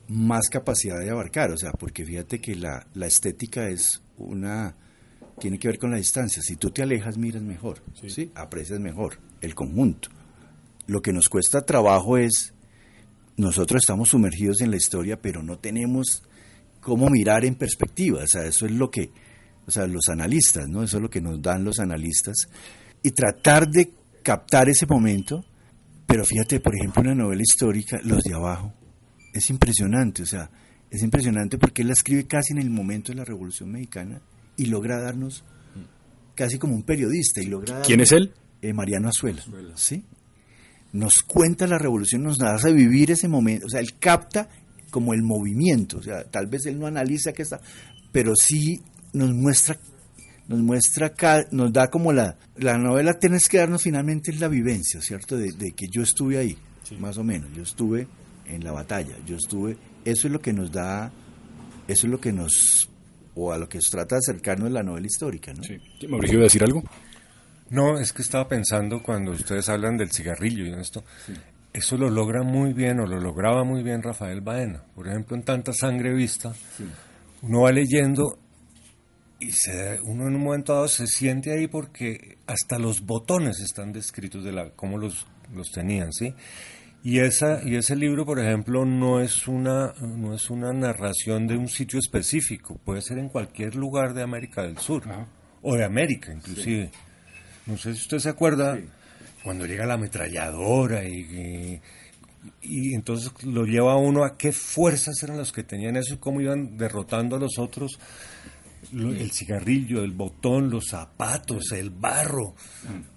más 0.07 0.49
capacidad 0.49 0.99
de 0.99 1.09
abarcar, 1.09 1.51
o 1.51 1.57
sea, 1.57 1.71
porque 1.71 2.03
fíjate 2.05 2.39
que 2.39 2.55
la, 2.55 2.87
la 2.95 3.05
estética 3.07 3.69
es 3.69 4.01
una, 4.17 4.75
tiene 5.39 5.57
que 5.57 5.67
ver 5.67 5.79
con 5.79 5.91
la 5.91 5.97
distancia, 5.97 6.41
si 6.41 6.55
tú 6.55 6.69
te 6.69 6.83
alejas 6.83 7.17
miras 7.17 7.41
mejor, 7.41 7.81
¿sí? 8.07 8.31
Aprecias 8.35 8.79
mejor 8.79 9.19
el 9.41 9.55
conjunto. 9.55 10.09
Lo 10.87 11.01
que 11.01 11.13
nos 11.13 11.29
cuesta 11.29 11.65
trabajo 11.65 12.17
es 12.17 12.53
nosotros 13.37 13.81
estamos 13.81 14.09
sumergidos 14.09 14.61
en 14.61 14.71
la 14.71 14.77
historia, 14.77 15.21
pero 15.21 15.41
no 15.41 15.57
tenemos 15.57 16.23
cómo 16.81 17.09
mirar 17.09 17.45
en 17.45 17.55
perspectiva. 17.55 18.23
O 18.23 18.27
sea, 18.27 18.45
eso 18.45 18.65
es 18.65 18.71
lo 18.71 18.91
que, 18.91 19.11
o 19.65 19.71
sea, 19.71 19.87
los 19.87 20.09
analistas, 20.09 20.67
¿no? 20.67 20.83
Eso 20.83 20.97
es 20.97 21.03
lo 21.03 21.09
que 21.09 21.21
nos 21.21 21.41
dan 21.41 21.63
los 21.63 21.79
analistas. 21.79 22.49
Y 23.01 23.11
tratar 23.11 23.67
de 23.67 23.93
captar 24.23 24.67
ese 24.69 24.85
momento, 24.85 25.45
pero 26.05 26.25
fíjate, 26.25 26.59
por 26.59 26.75
ejemplo, 26.75 27.01
una 27.01 27.15
novela 27.15 27.41
histórica, 27.41 27.99
Los 28.03 28.23
de 28.23 28.33
Abajo, 28.33 28.73
es 29.33 29.49
impresionante, 29.49 30.23
o 30.23 30.25
sea, 30.25 30.49
es 30.89 31.01
impresionante 31.03 31.57
porque 31.57 31.83
él 31.83 31.87
la 31.87 31.93
escribe 31.93 32.25
casi 32.25 32.53
en 32.53 32.59
el 32.59 32.69
momento 32.69 33.11
de 33.11 33.17
la 33.19 33.25
Revolución 33.25 33.71
Mexicana 33.71 34.21
y 34.59 34.65
logra 34.65 34.99
darnos 34.99 35.43
casi 36.35 36.57
como 36.57 36.75
un 36.75 36.83
periodista 36.83 37.41
y 37.41 37.47
logra 37.47 37.81
¿Quién 37.81 38.01
es 38.01 38.11
él? 38.11 38.33
eh, 38.61 38.73
Mariano 38.73 39.09
Azuela, 39.09 39.41
¿sí? 39.75 40.03
Nos 40.91 41.21
cuenta 41.21 41.67
la 41.67 41.77
revolución, 41.77 42.23
nos 42.23 42.41
hace 42.41 42.73
vivir 42.73 43.11
ese 43.11 43.27
momento, 43.27 43.67
o 43.67 43.69
sea, 43.69 43.79
él 43.79 43.97
capta 43.99 44.49
como 44.89 45.13
el 45.13 45.21
movimiento, 45.21 45.99
o 45.99 46.01
sea, 46.03 46.23
tal 46.23 46.47
vez 46.47 46.65
él 46.65 46.79
no 46.79 46.87
analiza 46.87 47.31
qué 47.31 47.43
está, 47.43 47.61
pero 48.11 48.35
sí 48.35 48.81
nos 49.13 49.33
muestra, 49.33 49.77
nos 50.47 50.59
muestra, 50.59 51.13
nos 51.51 51.71
da 51.71 51.89
como 51.89 52.11
la, 52.11 52.37
la 52.57 52.77
novela 52.77 53.19
tienes 53.19 53.47
que 53.47 53.59
darnos 53.59 53.83
finalmente 53.83 54.33
la 54.33 54.47
vivencia, 54.47 54.99
¿cierto? 55.01 55.37
De, 55.37 55.51
de 55.51 55.71
que 55.73 55.87
yo 55.89 56.01
estuve 56.01 56.37
ahí, 56.37 56.57
más 56.99 57.17
o 57.17 57.23
menos, 57.23 57.49
yo 57.55 57.61
estuve 57.63 58.07
en 58.47 58.63
la 58.63 58.71
batalla, 58.71 59.15
yo 59.27 59.35
estuve, 59.35 59.77
eso 60.05 60.27
es 60.27 60.33
lo 60.33 60.41
que 60.41 60.53
nos 60.53 60.71
da, 60.71 61.11
eso 61.87 62.07
es 62.07 62.11
lo 62.11 62.19
que 62.19 62.33
nos, 62.33 62.88
o 63.39 63.53
a 63.53 63.57
lo 63.57 63.69
que 63.69 63.77
nos 63.77 63.89
trata 63.89 64.15
de 64.15 64.19
acercarnos 64.19 64.71
la 64.71 64.83
novela 64.83 65.07
histórica, 65.07 65.53
¿no? 65.53 65.63
Sí. 65.63 65.77
Mauricio, 66.07 66.35
¿iba 66.35 66.43
a 66.43 66.51
decir 66.51 66.63
algo? 66.63 66.83
No, 67.69 67.99
es 67.99 68.11
que 68.13 68.21
estaba 68.21 68.47
pensando 68.47 69.01
cuando 69.01 69.31
ustedes 69.31 69.69
hablan 69.69 69.95
del 69.95 70.11
cigarrillo 70.11 70.65
y 70.65 70.73
esto, 70.79 71.03
eso 71.71 71.97
lo 71.97 72.09
logra 72.09 72.43
muy 72.43 72.73
bien 72.73 72.99
o 72.99 73.05
lo 73.05 73.19
lograba 73.19 73.63
muy 73.63 73.83
bien 73.83 74.01
Rafael 74.01 74.41
Baena. 74.41 74.83
Por 74.95 75.07
ejemplo, 75.07 75.37
en 75.37 75.43
Tanta 75.43 75.71
Sangre 75.71 76.13
Vista, 76.13 76.53
uno 77.43 77.61
va 77.61 77.71
leyendo 77.71 78.39
y 79.39 79.51
se, 79.51 79.99
uno 80.03 80.27
en 80.27 80.35
un 80.35 80.43
momento 80.43 80.73
dado 80.73 80.87
se 80.87 81.07
siente 81.07 81.53
ahí 81.53 81.67
porque 81.67 82.37
hasta 82.47 82.77
los 82.77 83.05
botones 83.05 83.61
están 83.61 83.93
descritos 83.93 84.43
de 84.43 84.51
la 84.51 84.71
cómo 84.71 84.97
los, 84.97 85.25
los 85.53 85.71
tenían, 85.71 86.11
¿sí? 86.11 86.33
Y 87.03 87.19
esa 87.19 87.61
y 87.63 87.75
ese 87.75 87.95
libro, 87.95 88.25
por 88.25 88.39
ejemplo, 88.39 88.85
no 88.85 89.21
es 89.21 89.47
una 89.47 89.93
no 90.01 90.33
es 90.33 90.49
una 90.49 90.73
narración 90.73 91.47
de 91.47 91.57
un 91.57 91.69
sitio 91.69 91.99
específico, 91.99 92.79
puede 92.83 93.01
ser 93.01 93.17
en 93.19 93.29
cualquier 93.29 93.75
lugar 93.75 94.13
de 94.13 94.21
América 94.21 94.63
del 94.63 94.77
Sur 94.77 95.03
o 95.61 95.75
de 95.75 95.85
América 95.85 96.33
inclusive. 96.33 96.91
No 97.65 97.77
sé 97.77 97.93
si 97.93 98.01
usted 98.01 98.19
se 98.19 98.29
acuerda 98.29 98.77
cuando 99.43 99.65
llega 99.65 99.85
la 99.85 99.93
ametralladora 99.93 101.07
y, 101.07 101.19
y 101.19 101.81
y 102.61 102.93
entonces 102.93 103.31
lo 103.43 103.65
lleva 103.65 103.93
a 103.93 103.97
uno 103.97 104.23
a 104.23 104.37
qué 104.37 104.51
fuerzas 104.51 105.21
eran 105.23 105.37
los 105.37 105.51
que 105.51 105.63
tenían 105.63 105.95
eso 105.95 106.13
y 106.13 106.17
cómo 106.17 106.41
iban 106.41 106.77
derrotando 106.77 107.35
a 107.35 107.39
los 107.39 107.57
otros. 107.57 107.99
Lo- 108.91 109.11
El 109.11 109.31
cigarrillo, 109.31 110.03
el 110.03 110.11
botón, 110.13 110.69
los 110.69 110.87
zapatos, 110.87 111.71
el 111.73 111.89
barro. 111.91 112.55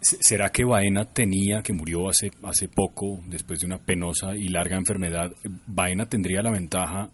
¿Será 0.00 0.50
que 0.50 0.64
Baena 0.64 1.04
tenía, 1.06 1.62
que 1.62 1.72
murió 1.72 2.08
hace, 2.08 2.30
hace 2.42 2.68
poco, 2.68 3.20
después 3.26 3.60
de 3.60 3.66
una 3.66 3.78
penosa 3.78 4.34
y 4.36 4.48
larga 4.48 4.76
enfermedad, 4.76 5.32
Baena 5.66 6.06
tendría 6.06 6.42
la 6.42 6.50
ventaja 6.50 7.10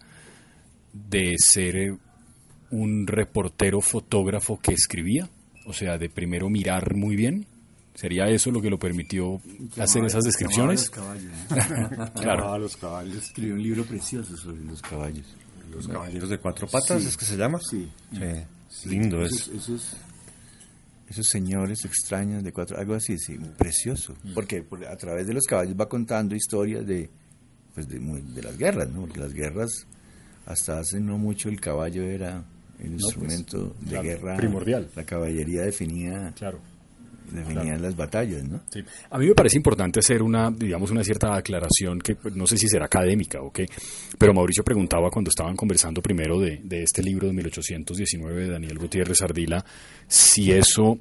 de 0.93 1.35
ser 1.37 1.75
eh, 1.77 1.97
un 2.71 3.07
reportero 3.07 3.79
fotógrafo 3.81 4.59
que 4.59 4.73
escribía? 4.73 5.29
O 5.65 5.73
sea, 5.73 5.97
de 5.97 6.09
primero 6.09 6.49
mirar 6.49 6.95
muy 6.95 7.15
bien. 7.15 7.45
¿Sería 7.93 8.25
eso 8.27 8.49
lo 8.51 8.61
que 8.61 8.69
lo 8.69 8.79
permitió 8.79 9.41
hacer 9.77 10.05
esas 10.05 10.23
descripciones? 10.23 10.89
claro. 10.89 12.11
Llamaba 12.15 12.55
a 12.55 12.59
los 12.59 12.77
caballos. 12.77 13.15
Escribió 13.17 13.55
un 13.55 13.63
libro 13.63 13.83
precioso 13.83 14.37
sobre 14.37 14.63
los 14.63 14.81
caballos. 14.81 15.25
Los 15.71 15.87
caballeros 15.87 16.29
de 16.29 16.37
cuatro 16.37 16.67
patas, 16.67 17.01
Sí. 17.01 17.07
¿es 17.09 17.17
que 17.17 17.25
se 17.25 17.37
llama? 17.37 17.59
Sí. 17.69 17.89
Sí. 18.69 18.89
Lindo 18.89 19.21
es. 19.23 19.31
Esos, 19.33 19.47
esos, 19.55 19.93
esos 21.09 21.27
señores 21.27 21.85
extraños 21.85 22.43
de 22.43 22.51
cuatro, 22.51 22.77
algo 22.77 22.93
así, 22.93 23.17
sí, 23.17 23.37
precioso. 23.57 24.15
Porque 24.35 24.61
por- 24.61 24.85
a 24.85 24.95
través 24.95 25.25
de 25.27 25.33
los 25.33 25.45
caballos 25.45 25.75
va 25.79 25.89
contando 25.89 26.35
historias 26.35 26.85
de, 26.85 27.09
pues 27.73 27.87
de, 27.87 27.99
las 28.43 28.57
guerras, 28.57 28.89
¿no? 28.89 29.01
Porque 29.01 29.19
las 29.19 29.33
guerras, 29.33 29.69
hasta 30.45 30.79
hace 30.79 30.99
no 30.99 31.17
mucho, 31.17 31.49
el 31.49 31.59
caballo 31.59 32.03
era 32.03 32.43
el 32.79 32.93
instrumento 32.93 33.75
de 33.81 33.99
guerra 34.01 34.37
primordial. 34.37 34.87
La 34.95 35.03
caballería 35.03 35.63
definía, 35.63 36.31
Claro. 36.35 36.59
Definía 37.31 37.77
las 37.77 37.95
batallas, 37.95 38.43
¿no? 38.43 38.61
Sí. 38.71 38.81
A 39.09 39.17
mí 39.17 39.27
me 39.27 39.33
parece 39.33 39.57
importante 39.57 39.99
hacer 39.99 40.21
una, 40.21 40.51
digamos, 40.51 40.91
una 40.91 41.03
cierta 41.03 41.35
aclaración 41.35 41.99
que 41.99 42.15
pues, 42.15 42.35
no 42.35 42.45
sé 42.47 42.57
si 42.57 42.67
será 42.67 42.85
académica 42.85 43.41
o 43.41 43.51
qué, 43.51 43.65
pero 44.17 44.33
Mauricio 44.33 44.63
preguntaba 44.63 45.09
cuando 45.09 45.29
estaban 45.29 45.55
conversando 45.55 46.01
primero 46.01 46.39
de, 46.39 46.61
de 46.63 46.83
este 46.83 47.01
libro 47.03 47.27
de 47.27 47.33
1819 47.33 48.43
de 48.43 48.49
Daniel 48.49 48.77
Gutiérrez 48.77 49.21
Ardila, 49.21 49.63
si 50.07 50.51
eso 50.51 50.97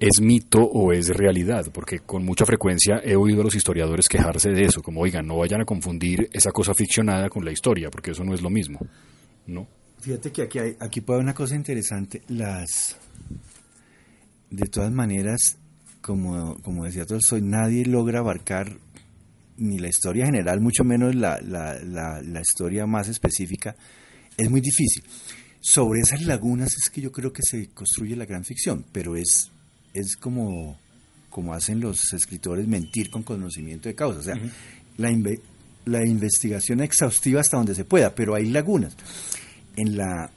es 0.00 0.20
mito 0.20 0.62
o 0.62 0.92
es 0.92 1.08
realidad, 1.08 1.66
porque 1.72 2.00
con 2.00 2.24
mucha 2.24 2.46
frecuencia 2.46 3.00
he 3.04 3.16
oído 3.16 3.42
a 3.42 3.44
los 3.44 3.54
historiadores 3.54 4.08
quejarse 4.08 4.50
de 4.50 4.62
eso, 4.64 4.82
como, 4.82 5.02
oigan, 5.02 5.26
no 5.26 5.36
vayan 5.36 5.60
a 5.60 5.66
confundir 5.66 6.30
esa 6.32 6.50
cosa 6.52 6.72
ficcionada 6.74 7.28
con 7.28 7.44
la 7.44 7.52
historia, 7.52 7.90
porque 7.90 8.12
eso 8.12 8.24
no 8.24 8.32
es 8.32 8.40
lo 8.40 8.48
mismo, 8.48 8.78
¿no? 9.46 9.68
Fíjate 10.00 10.32
que 10.32 10.42
aquí, 10.42 10.58
hay, 10.58 10.76
aquí 10.80 11.02
puede 11.02 11.18
haber 11.18 11.24
una 11.24 11.34
cosa 11.34 11.54
interesante. 11.54 12.22
Las. 12.28 12.96
De 14.50 14.66
todas 14.66 14.90
maneras, 14.90 15.58
como, 16.00 16.56
como 16.62 16.84
decía 16.84 17.04
Tolstoy, 17.06 17.42
nadie 17.42 17.84
logra 17.84 18.20
abarcar 18.20 18.78
ni 19.56 19.78
la 19.78 19.88
historia 19.88 20.24
general, 20.24 20.60
mucho 20.60 20.84
menos 20.84 21.14
la, 21.14 21.38
la, 21.40 21.78
la, 21.84 22.22
la 22.22 22.40
historia 22.40 22.86
más 22.86 23.08
específica. 23.08 23.76
Es 24.36 24.50
muy 24.50 24.60
difícil. 24.60 25.04
Sobre 25.60 26.00
esas 26.00 26.22
lagunas 26.22 26.68
es 26.74 26.88
que 26.88 27.02
yo 27.02 27.12
creo 27.12 27.32
que 27.32 27.42
se 27.42 27.68
construye 27.68 28.16
la 28.16 28.24
gran 28.24 28.44
ficción, 28.44 28.86
pero 28.92 29.16
es, 29.16 29.50
es 29.92 30.16
como, 30.16 30.78
como 31.28 31.52
hacen 31.52 31.80
los 31.80 32.14
escritores 32.14 32.66
mentir 32.66 33.10
con 33.10 33.22
conocimiento 33.22 33.90
de 33.90 33.94
causa. 33.94 34.20
O 34.20 34.22
sea, 34.22 34.40
la, 34.96 35.10
inve- 35.10 35.42
la 35.84 36.06
investigación 36.06 36.80
exhaustiva 36.80 37.42
hasta 37.42 37.58
donde 37.58 37.74
se 37.74 37.84
pueda, 37.84 38.14
pero 38.14 38.34
hay 38.34 38.48
lagunas 38.48 38.96
en 39.76 39.98
la 39.98 40.30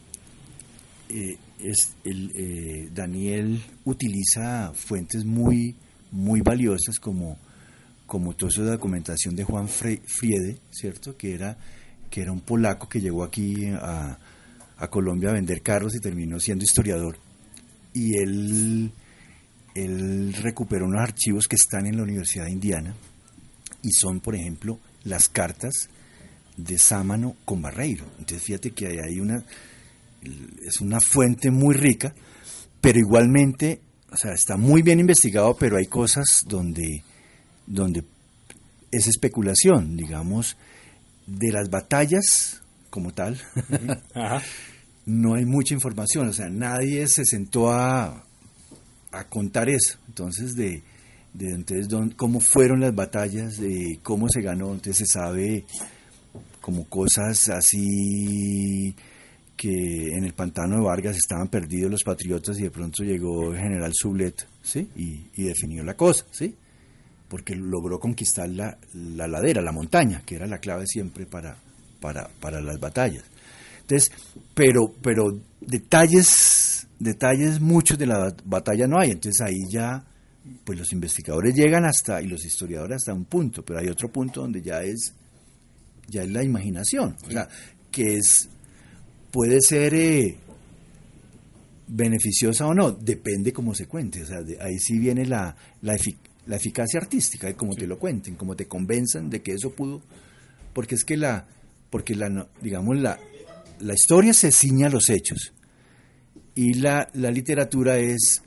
eh, 1.10 1.38
es 1.64 1.94
el, 2.04 2.32
eh, 2.36 2.90
Daniel 2.94 3.62
utiliza 3.86 4.72
fuentes 4.74 5.26
muy 5.26 5.76
muy 6.12 6.42
valiosas 6.42 7.00
como 7.00 7.38
como 8.06 8.34
toda 8.36 8.52
esa 8.52 8.62
documentación 8.64 9.36
de 9.36 9.44
Juan 9.44 9.68
Fre- 9.68 10.02
Friede, 10.06 10.60
¿cierto? 10.72 11.18
Que 11.18 11.34
era 11.34 11.58
que 12.12 12.22
era 12.22 12.32
un 12.32 12.42
polaco 12.42 12.88
que 12.88 13.02
llegó 13.02 13.24
aquí 13.24 13.66
a, 13.74 14.20
Colombia 14.90 15.30
a 15.30 15.34
vender 15.34 15.62
carros 15.62 15.96
y 15.96 16.00
terminó 16.02 16.40
siendo 16.40 16.64
historiador. 16.66 17.18
Y 17.94 18.18
él 18.18 18.92
él 19.76 20.34
recuperó 20.34 20.86
unos 20.86 21.02
archivos 21.02 21.48
que 21.48 21.56
están 21.56 21.88
en 21.88 21.98
la 21.98 22.04
Universidad 22.04 22.46
de 22.46 22.52
Indiana 22.52 22.94
y 23.82 23.92
son, 23.92 24.20
por 24.20 24.36
ejemplo, 24.36 24.80
las 25.04 25.30
cartas 25.30 25.90
de 26.58 26.78
Sámano 26.78 27.36
con 27.46 27.62
Barreiro. 27.62 28.06
Entonces 28.20 28.44
fíjate 28.44 28.72
que 28.72 28.88
hay 28.88 29.20
una, 29.20 29.44
es 30.66 30.82
una 30.82 31.00
fuente 31.00 31.52
muy 31.52 31.76
rica, 31.76 32.14
pero 32.82 33.00
igualmente, 33.00 33.82
o 34.12 34.18
sea, 34.18 34.34
está 34.34 34.58
muy 34.58 34.82
bien 34.82 35.00
investigado, 35.00 35.56
pero 35.58 35.78
hay 35.78 35.86
cosas 35.88 36.44
donde, 36.48 37.04
donde 37.68 38.04
es 38.92 39.08
especulación, 39.08 39.96
digamos, 39.98 40.58
de 41.26 41.52
las 41.52 41.70
batallas 41.70 42.62
como 42.90 43.12
tal, 43.12 43.40
no 45.06 45.34
hay 45.36 45.46
mucha 45.46 45.74
información, 45.74 46.28
o 46.30 46.34
sea, 46.34 46.50
nadie 46.50 47.08
se 47.08 47.26
sentó 47.26 47.72
a, 47.72 48.24
a 49.12 49.28
contar 49.30 49.70
eso. 49.70 49.98
Entonces, 50.08 50.54
de, 50.56 50.84
de 51.34 51.50
entonces, 51.50 51.88
dón- 51.90 52.14
cómo 52.16 52.40
fueron 52.40 52.82
las 52.82 52.94
batallas, 52.94 53.58
de 53.58 54.00
cómo 54.04 54.30
se 54.30 54.42
ganó, 54.42 54.74
entonces 54.74 54.98
se 55.08 55.14
sabe 55.14 55.66
como 56.62 56.86
cosas 56.88 57.50
así 57.50 58.96
que 59.56 60.10
en 60.18 60.24
el 60.24 60.34
pantano 60.34 60.78
de 60.78 60.82
Vargas 60.82 61.16
estaban 61.16 61.48
perdidos 61.48 61.92
los 61.92 62.04
patriotas 62.04 62.58
y 62.60 62.64
de 62.64 62.72
pronto 62.72 63.04
llegó 63.04 63.54
el 63.54 63.60
general 63.60 63.92
Sublet, 63.94 64.48
¿sí? 64.62 64.90
Y, 64.96 65.28
y 65.36 65.44
definió 65.44 65.84
la 65.84 65.96
cosa, 65.96 66.26
¿sí? 66.32 66.56
Porque 67.30 67.56
logró 67.56 68.00
conquistar 68.00 68.50
la, 68.50 68.78
la 68.94 69.28
ladera, 69.28 69.62
la 69.62 69.72
montaña, 69.72 70.22
que 70.26 70.36
era 70.36 70.48
la 70.48 70.58
clave 70.58 70.86
siempre 70.88 71.26
para, 71.26 71.56
para, 72.00 72.28
para 72.40 72.62
las 72.62 72.80
batallas. 72.80 73.24
Entonces, 73.82 74.12
pero, 74.54 74.94
pero 75.02 75.40
detalles, 75.62 76.88
detalles 77.00 77.60
muchos 77.60 77.98
de 77.98 78.06
la 78.08 78.20
bat- 78.20 78.42
batalla 78.46 78.88
no 78.88 79.00
hay. 79.00 79.12
Entonces 79.12 79.42
ahí 79.42 79.60
ya, 79.70 80.04
pues 80.64 80.80
los 80.80 80.92
investigadores 80.94 81.54
llegan 81.56 81.86
hasta, 81.86 82.22
y 82.22 82.28
los 82.28 82.46
historiadores 82.46 82.98
hasta 82.98 83.14
un 83.14 83.26
punto, 83.26 83.64
pero 83.64 83.80
hay 83.80 83.88
otro 83.88 84.10
punto 84.10 84.42
donde 84.42 84.62
ya 84.62 84.82
es, 84.82 85.14
ya 86.08 86.24
es 86.24 86.30
la 86.30 86.44
imaginación. 86.44 87.16
O 87.26 87.30
que 87.92 88.16
es, 88.18 88.50
puede 89.34 89.60
ser 89.62 89.96
eh, 89.96 90.38
beneficiosa 91.88 92.68
o 92.68 92.74
no, 92.74 92.92
depende 92.92 93.52
cómo 93.52 93.74
se 93.76 93.88
cuente. 93.88 94.22
O 94.24 94.26
sea, 94.26 94.42
de- 94.44 94.62
ahí 94.62 94.78
sí 94.80 94.98
viene 95.00 95.26
la, 95.26 95.56
la, 95.82 95.96
efic- 95.96 96.18
la 96.46 96.56
eficacia 96.56 97.00
artística, 97.00 97.48
de 97.48 97.56
cómo 97.56 97.74
te 97.76 97.88
lo 97.88 97.98
cuenten, 98.00 98.36
cómo 98.36 98.56
te 98.56 98.68
convenzan 98.68 99.30
de 99.30 99.42
que 99.42 99.54
eso 99.54 99.72
pudo, 99.72 100.02
porque 100.74 100.96
es 100.96 101.04
que 101.04 101.18
la, 101.18 101.48
porque 101.90 102.16
la, 102.16 102.48
digamos, 102.62 102.98
la, 103.00 103.20
la 103.80 103.94
historia 103.94 104.34
se 104.34 104.52
ciña 104.52 104.88
a 104.88 104.92
los 104.92 105.10
hechos 105.10 105.52
y 106.56 106.76
la, 106.76 107.10
la 107.14 107.32
literatura 107.32 107.98
es 107.98 108.44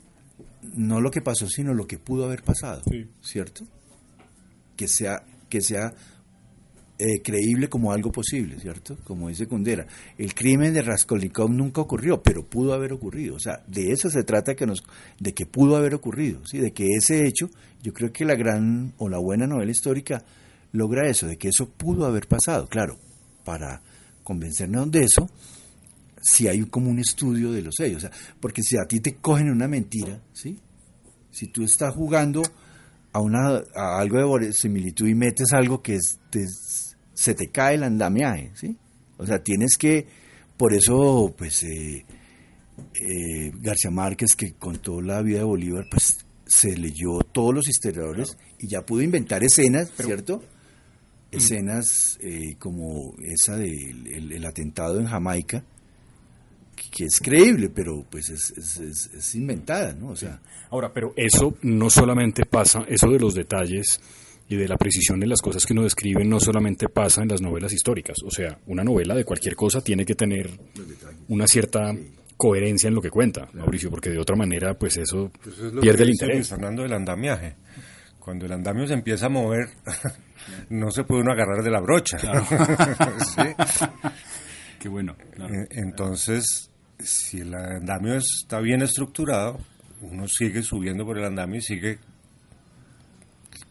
no 0.75 1.01
lo 1.01 1.11
que 1.11 1.21
pasó, 1.21 1.47
sino 1.47 1.73
lo 1.73 1.85
que 1.87 1.97
pudo 1.99 2.25
haber 2.25 2.43
pasado, 2.43 2.81
¿cierto? 3.21 3.65
Que 4.77 4.87
sea, 4.87 5.23
que 5.49 5.61
sea 5.61 5.93
eh, 6.99 7.21
creíble 7.23 7.69
como 7.69 7.91
algo 7.91 8.11
posible, 8.11 8.59
¿cierto? 8.59 8.97
Como 9.03 9.29
dice 9.29 9.45
Kundera. 9.47 9.85
El 10.17 10.33
crimen 10.33 10.73
de 10.73 10.81
Raskolnikov 10.81 11.49
nunca 11.51 11.81
ocurrió, 11.81 12.21
pero 12.23 12.43
pudo 12.45 12.73
haber 12.73 12.93
ocurrido. 12.93 13.35
O 13.35 13.39
sea, 13.39 13.63
de 13.67 13.91
eso 13.91 14.09
se 14.09 14.23
trata 14.23 14.55
que 14.55 14.65
nos, 14.65 14.83
de 15.19 15.33
que 15.33 15.45
pudo 15.45 15.75
haber 15.75 15.93
ocurrido, 15.93 16.41
¿sí? 16.45 16.57
De 16.57 16.71
que 16.71 16.85
ese 16.95 17.27
hecho, 17.27 17.49
yo 17.83 17.93
creo 17.93 18.11
que 18.11 18.25
la 18.25 18.35
gran 18.35 18.93
o 18.97 19.09
la 19.09 19.19
buena 19.19 19.45
novela 19.45 19.71
histórica 19.71 20.23
logra 20.71 21.07
eso, 21.09 21.27
de 21.27 21.37
que 21.37 21.49
eso 21.49 21.69
pudo 21.69 22.05
haber 22.05 22.27
pasado. 22.27 22.67
Claro, 22.67 22.97
para 23.45 23.81
convencernos 24.23 24.89
de 24.91 25.03
eso, 25.03 25.29
si 26.21 26.47
hay 26.47 26.61
como 26.65 26.89
un 26.89 26.99
estudio 26.99 27.51
de 27.51 27.61
los 27.61 27.79
hechos. 27.79 27.97
O 27.97 28.07
sea, 28.07 28.11
porque 28.39 28.63
si 28.63 28.75
a 28.77 28.87
ti 28.87 28.99
te 28.99 29.15
cogen 29.15 29.49
una 29.51 29.67
mentira, 29.67 30.19
¿sí? 30.33 30.59
Si 31.31 31.47
tú 31.47 31.63
estás 31.63 31.93
jugando 31.93 32.41
a, 33.13 33.19
una, 33.21 33.61
a 33.75 33.99
algo 33.99 34.17
de 34.17 34.25
verosimilitud 34.39 35.07
y 35.07 35.15
metes 35.15 35.53
algo 35.53 35.81
que 35.81 35.95
es- 35.95 36.19
te- 36.31 36.45
se 37.17 37.33
te 37.33 37.47
cae 37.49 37.75
el 37.75 37.83
andamiaje, 37.83 38.51
¿sí? 38.53 38.77
O 39.17 39.25
sea, 39.25 39.41
tienes 39.43 39.75
que, 39.77 40.05
por 40.55 40.73
eso, 40.75 41.33
pues, 41.35 41.63
eh, 41.63 42.05
eh, 42.93 43.51
García 43.59 43.89
Márquez, 43.89 44.35
que 44.35 44.53
contó 44.53 45.01
la 45.01 45.23
vida 45.23 45.39
de 45.39 45.43
Bolívar, 45.45 45.87
pues, 45.89 46.19
se 46.45 46.77
leyó 46.77 47.19
todos 47.31 47.55
los 47.55 47.67
historiadores 47.67 48.37
y 48.59 48.67
ya 48.67 48.85
pudo 48.85 49.01
inventar 49.01 49.43
escenas, 49.43 49.91
¿cierto? 50.05 50.43
Escenas 51.31 52.17
eh, 52.21 52.55
como 52.59 53.15
esa 53.21 53.57
del 53.57 54.05
el- 54.07 54.31
el 54.31 54.45
atentado 54.45 54.99
en 54.99 55.07
Jamaica, 55.07 55.63
que 56.91 57.05
es 57.05 57.19
creíble, 57.19 57.69
pero 57.69 58.05
pues 58.09 58.29
es, 58.29 58.53
es, 58.55 58.77
es- 58.77 59.09
es 59.13 59.35
inventada, 59.35 59.93
¿no? 59.93 60.09
O 60.09 60.15
sea, 60.15 60.39
Ahora, 60.69 60.93
pero 60.93 61.13
eso 61.17 61.55
no 61.63 61.89
solamente 61.89 62.45
pasa, 62.45 62.85
eso 62.87 63.09
de 63.09 63.19
los 63.19 63.33
detalles 63.33 63.99
y 64.49 64.55
de 64.55 64.67
la 64.67 64.77
precisión 64.77 65.19
de 65.19 65.27
las 65.27 65.41
cosas 65.41 65.65
que 65.65 65.73
uno 65.73 65.83
describe 65.83 66.23
no 66.23 66.39
solamente 66.39 66.87
pasa 66.87 67.21
en 67.21 67.27
las 67.29 67.41
novelas 67.41 67.73
históricas. 67.73 68.17
O 68.25 68.31
sea, 68.31 68.57
una 68.67 68.83
novela 68.83 69.13
de 69.13 69.25
cualquier 69.25 69.55
cosa 69.55 69.81
tiene 69.81 70.05
que 70.05 70.15
tener 70.15 70.49
una 71.27 71.47
cierta 71.47 71.93
coherencia 72.37 72.87
en 72.87 72.95
lo 72.95 73.01
que 73.01 73.09
cuenta, 73.09 73.49
Mauricio, 73.53 73.89
porque 73.89 74.09
de 74.09 74.19
otra 74.19 74.35
manera, 74.35 74.75
pues 74.75 74.97
eso 74.97 75.31
Eso 75.41 75.67
es 75.67 75.73
lo 75.73 75.81
pierde 75.81 75.97
que 75.97 76.03
el 76.03 76.09
interés. 76.09 76.49
Fernando 76.49 76.83
del 76.83 76.93
andamiaje. 76.93 77.55
Cuando 78.19 78.45
el 78.45 78.51
andamio 78.51 78.85
se 78.87 78.93
empieza 78.93 79.25
a 79.25 79.29
mover, 79.29 79.69
no 80.69 80.91
se 80.91 81.03
puede 81.03 81.21
uno 81.21 81.31
agarrar 81.31 81.63
de 81.63 81.71
la 81.71 81.81
brocha. 81.81 82.17
Sí. 83.35 83.41
Qué 84.79 84.89
bueno. 84.89 85.15
Entonces, 85.71 86.69
si 86.99 87.39
el 87.39 87.53
andamio 87.53 88.15
está 88.15 88.59
bien 88.59 88.81
estructurado, 88.83 89.59
uno 90.01 90.27
sigue 90.27 90.61
subiendo 90.61 91.03
por 91.03 91.17
el 91.17 91.25
andamio 91.25 91.57
y 91.57 91.61
sigue 91.61 91.99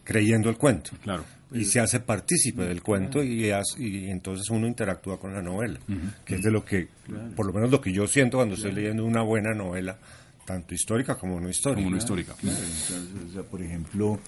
creyendo 0.07 0.49
el 0.49 0.55
cuento. 0.57 0.91
Claro. 1.03 1.25
Y 1.51 1.65
se 1.65 1.79
hace 1.81 1.99
partícipe 1.99 2.63
del 2.65 2.81
cuento 2.81 3.21
y, 3.23 3.51
hace- 3.51 3.81
y 3.83 4.09
entonces 4.09 4.49
uno 4.49 4.65
interactúa 4.67 5.19
con 5.19 5.33
la 5.33 5.41
novela, 5.41 5.79
que 6.25 6.35
es 6.35 6.41
de 6.41 6.49
lo 6.51 6.63
que, 6.63 6.87
por 7.35 7.45
lo 7.45 7.51
menos 7.53 7.69
lo 7.71 7.81
que 7.81 7.91
yo 7.91 8.07
siento 8.07 8.37
cuando 8.37 8.55
estoy 8.55 8.71
leyendo 8.73 9.05
una 9.05 9.21
buena 9.21 9.53
novela, 9.53 9.97
tanto 10.45 10.73
histórica 10.73 11.15
como 11.15 11.39
no 11.41 11.49
histórica. 11.49 11.75
Como 11.81 11.87
una 11.89 11.97
histórica. 11.97 12.35
entonces, 12.41 13.01
o 13.29 13.33
sea, 13.33 13.43
por 13.43 13.61
ejemplo, 13.61 14.19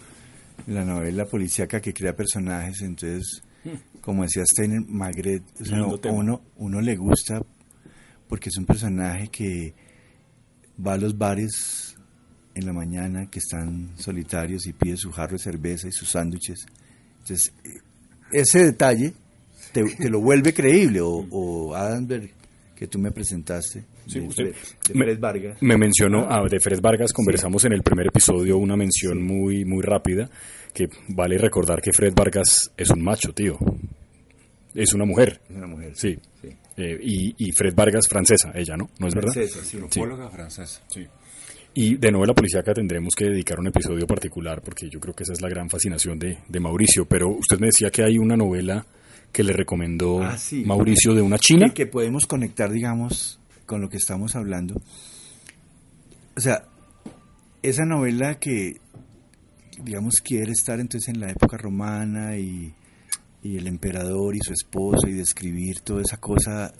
la 0.68 0.84
novela 0.86 1.26
policíaca 1.26 1.82
que 1.82 1.94
crea 1.94 2.16
personajes, 2.16 2.82
entonces, 2.82 3.42
como 4.02 4.24
decía 4.24 4.44
Steiner, 4.46 4.82
Magret, 4.88 5.44
o 5.62 5.66
sea, 5.66 5.78
uno, 6.12 6.42
uno 6.58 6.82
le 6.82 6.96
gusta 6.96 7.42
porque 8.30 8.48
es 8.50 8.58
un 8.58 8.66
personaje 8.66 9.28
que 9.30 9.74
va 10.86 10.94
a 10.94 10.98
los 10.98 11.18
bares 11.18 11.89
en 12.56 12.66
la 12.66 12.74
mañana 12.74 13.30
que 13.30 13.40
están 13.40 13.92
solitarios 13.98 14.66
y 14.68 14.74
pide 14.74 14.98
su 14.98 15.12
jarro 15.12 15.34
de 15.34 15.40
cerveza 15.40 15.88
y 15.88 15.92
sus 15.92 16.10
sándwiches. 16.10 16.66
Entonces, 17.20 17.54
eh, 17.64 17.70
ese 18.32 18.64
detalle 18.66 19.14
te, 19.74 19.84
te 19.84 20.10
lo 20.10 20.20
vuelve 20.22 20.54
creíble. 20.54 21.02
O, 21.02 21.26
o 21.32 21.76
Adamberg, 21.76 22.32
que 22.76 22.88
tú 22.88 22.98
me 23.00 23.12
presentaste, 23.12 23.86
Sí, 24.08 24.20
de, 24.22 24.28
usted- 24.28 24.54
Fred, 24.54 24.78
de 24.88 24.94
me- 24.96 25.06
Fred 25.06 25.20
Vargas. 25.20 25.58
Me 25.62 25.78
mencionó, 25.78 26.26
ah, 26.30 26.42
de 26.50 26.60
Fred 26.60 26.80
Vargas 26.82 27.14
conversamos 27.14 27.64
en 27.66 27.74
el 27.74 27.84
primer 27.84 28.08
episodio 28.08 28.58
una 28.58 28.76
mención 28.76 29.22
muy, 29.22 29.64
muy 29.66 29.84
rápida, 29.84 30.30
que 30.74 30.88
vale 31.10 31.38
recordar 31.38 31.82
que 31.82 31.92
Fred 31.94 32.14
Vargas 32.16 32.72
es 32.76 32.90
un 32.90 33.02
macho, 33.04 33.34
tío. 33.34 33.58
Es 34.74 34.94
una 34.94 35.06
mujer. 35.06 35.42
Es 35.50 35.56
una 35.56 35.68
mujer. 35.68 35.94
Sí. 35.96 36.18
Sí. 36.42 36.48
Eh, 36.78 36.98
y, 37.04 37.36
y 37.38 37.52
Fred 37.52 37.74
Vargas 37.76 38.08
francesa, 38.08 38.52
ella, 38.56 38.78
¿no? 38.78 38.90
¿No 39.00 39.08
es 39.08 39.14
verdad? 39.16 39.34
Francesa, 39.34 39.64
sí. 39.64 39.78
Antropóloga 39.78 40.30
francesa. 40.30 40.82
Y 41.74 41.96
de 41.98 42.12
novela 42.12 42.34
policíaca 42.34 42.74
tendremos 42.74 43.14
que 43.16 43.26
dedicar 43.26 43.60
un 43.60 43.68
episodio 43.68 44.06
particular 44.08 44.62
porque 44.62 44.90
yo 44.90 45.00
creo 45.00 45.14
que 45.14 45.24
esa 45.24 45.34
es 45.34 45.42
la 45.42 45.50
gran 45.50 45.70
fascinación 45.70 46.18
de, 46.20 46.40
de 46.48 46.60
Mauricio. 46.60 47.06
Pero 47.06 47.30
usted 47.30 47.60
me 47.60 47.68
decía 47.68 47.90
que 47.90 48.04
hay 48.04 48.18
una 48.18 48.36
novela 48.36 48.86
que 49.32 49.44
le 49.44 49.54
recomendó 49.54 50.22
Ah, 50.24 50.38
sí. 50.38 50.64
Mauricio 50.66 51.14
de 51.14 51.22
una 51.22 51.38
china. 51.38 51.68
Y 51.68 51.72
que 51.72 51.86
podemos 51.86 52.26
conectar, 52.26 52.72
digamos, 52.72 53.40
con 53.66 53.82
lo 53.82 53.90
que 53.90 53.98
estamos 53.98 54.36
hablando. 54.36 54.82
O 56.36 56.42
sea, 56.42 56.66
esa 57.62 57.86
novela 57.86 58.40
que, 58.40 58.78
digamos, 59.84 60.16
quiere 60.24 60.52
estar 60.52 60.80
entonces 60.80 61.10
en 61.14 61.20
la 61.20 61.30
época 61.30 61.58
romana 61.58 62.38
y, 62.38 62.74
y 63.44 63.58
el 63.58 63.68
emperador 63.68 64.36
y 64.36 64.40
su 64.40 64.54
esposo 64.54 65.08
y 65.08 65.14
describir 65.14 65.82
toda 65.82 66.02
esa 66.02 66.18
cosa 66.18 66.74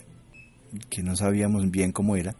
que 0.88 1.02
no 1.02 1.16
sabíamos 1.16 1.70
bien 1.70 1.92
cómo 1.92 2.16
era, 2.16 2.34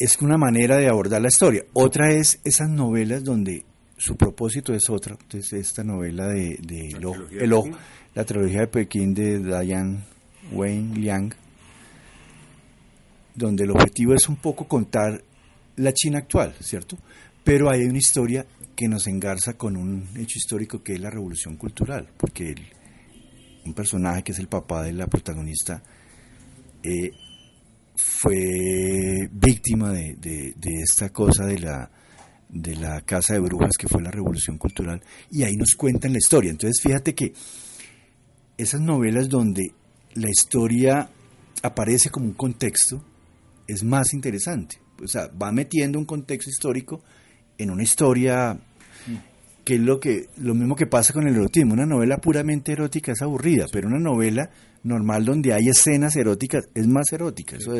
es 0.00 0.20
una 0.20 0.36
manera 0.38 0.76
de 0.76 0.88
abordar 0.88 1.20
la 1.22 1.28
historia. 1.28 1.62
Otra 1.74 2.10
es 2.12 2.40
esas 2.44 2.68
novelas 2.68 3.22
donde 3.22 3.64
su 3.96 4.16
propósito 4.16 4.72
es 4.74 4.88
otra. 4.90 5.16
Entonces, 5.20 5.52
esta 5.52 5.84
novela 5.84 6.26
de, 6.26 6.58
de 6.62 6.88
el 6.88 7.04
ojo- 7.04 7.26
el 7.30 7.52
la 8.14 8.24
trilogía 8.24 8.60
de 8.60 8.66
Pekín 8.66 9.14
de 9.14 9.38
Diane 9.38 10.00
Wayne 10.52 10.96
Liang, 10.98 11.32
donde 13.34 13.64
el 13.64 13.70
objetivo 13.70 14.14
es 14.14 14.28
un 14.28 14.36
poco 14.36 14.66
contar 14.66 15.22
la 15.76 15.92
China 15.92 16.18
actual, 16.18 16.54
¿cierto? 16.60 16.98
Pero 17.44 17.70
hay 17.70 17.82
una 17.84 17.98
historia 17.98 18.46
que 18.76 18.88
nos 18.88 19.06
engarza 19.06 19.54
con 19.54 19.76
un 19.76 20.08
hecho 20.16 20.38
histórico 20.38 20.82
que 20.82 20.94
es 20.94 21.00
la 21.00 21.10
revolución 21.10 21.56
cultural, 21.56 22.08
porque 22.16 22.50
el- 22.50 22.66
un 23.64 23.74
personaje 23.74 24.22
que 24.22 24.32
es 24.32 24.38
el 24.38 24.48
papá 24.48 24.82
de 24.82 24.92
la 24.92 25.06
protagonista 25.06 25.82
eh, 26.82 27.10
fue 28.00 29.28
víctima 29.32 29.92
de, 29.92 30.14
de- 30.16 30.54
esta 30.82 31.10
cosa 31.10 31.44
de 31.46 31.58
la, 31.58 31.90
de 32.48 32.76
la 32.76 33.00
casa 33.02 33.34
de 33.34 33.40
brujas 33.40 33.76
que 33.78 33.88
fue 33.88 34.02
la 34.02 34.10
revolución 34.10 34.58
cultural, 34.58 35.02
y 35.30 35.42
ahí 35.44 35.56
nos 35.56 35.74
cuentan 35.76 36.12
la 36.12 36.18
historia. 36.18 36.50
Entonces 36.50 36.82
fíjate 36.82 37.14
que 37.14 37.32
esas 38.56 38.80
novelas 38.80 39.28
donde 39.28 39.72
la 40.14 40.28
historia 40.28 41.10
aparece 41.62 42.10
como 42.10 42.26
un 42.26 42.34
contexto 42.34 43.04
es 43.66 43.82
más 43.84 44.12
interesante. 44.14 44.78
O 45.02 45.06
sea, 45.06 45.28
va 45.28 45.52
metiendo 45.52 45.98
un 45.98 46.04
contexto 46.04 46.50
histórico 46.50 47.02
en 47.56 47.70
una 47.70 47.82
historia 47.82 48.58
que 49.70 49.76
es 49.76 49.80
lo 49.80 50.00
que 50.00 50.26
lo 50.38 50.52
mismo 50.52 50.74
que 50.74 50.86
pasa 50.86 51.12
con 51.12 51.28
el 51.28 51.36
erotismo. 51.36 51.74
Una 51.74 51.86
novela 51.86 52.16
puramente 52.16 52.72
erótica 52.72 53.12
es 53.12 53.22
aburrida, 53.22 53.66
pero 53.70 53.86
una 53.86 54.00
novela 54.00 54.50
normal 54.82 55.24
donde 55.24 55.52
hay 55.52 55.68
escenas 55.68 56.16
eróticas 56.16 56.68
es 56.74 56.88
más 56.88 57.12
erótica. 57.12 57.54
Eso, 57.56 57.76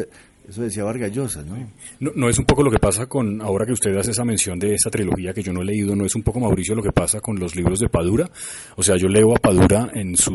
eso 0.48 0.62
decía 0.62 0.84
Vargas 0.84 1.10
Llosa, 1.10 1.42
¿no? 1.42 1.56
No, 1.98 2.12
no 2.14 2.28
es 2.28 2.38
un 2.38 2.44
poco 2.44 2.62
lo 2.62 2.70
que 2.70 2.78
pasa 2.78 3.06
con, 3.06 3.42
ahora 3.42 3.66
que 3.66 3.72
usted 3.72 3.96
hace 3.96 4.12
esa 4.12 4.24
mención 4.24 4.56
de 4.60 4.74
esa 4.74 4.88
trilogía 4.88 5.32
que 5.34 5.42
yo 5.42 5.52
no 5.52 5.62
he 5.62 5.64
leído, 5.64 5.96
no 5.96 6.06
es 6.06 6.14
un 6.14 6.22
poco, 6.22 6.38
Mauricio, 6.38 6.76
lo 6.76 6.82
que 6.84 6.92
pasa 6.92 7.20
con 7.20 7.40
los 7.40 7.56
libros 7.56 7.80
de 7.80 7.88
Padura. 7.88 8.30
O 8.76 8.84
sea, 8.84 8.96
yo 8.96 9.08
leo 9.08 9.34
a 9.34 9.40
Padura 9.40 9.90
en 9.92 10.16
su 10.16 10.32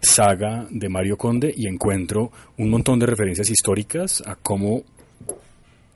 saga 0.00 0.66
de 0.68 0.88
Mario 0.88 1.16
Conde 1.16 1.54
y 1.56 1.68
encuentro 1.68 2.32
un 2.58 2.68
montón 2.68 2.98
de 2.98 3.06
referencias 3.06 3.48
históricas 3.48 4.24
a 4.26 4.34
cómo 4.34 4.82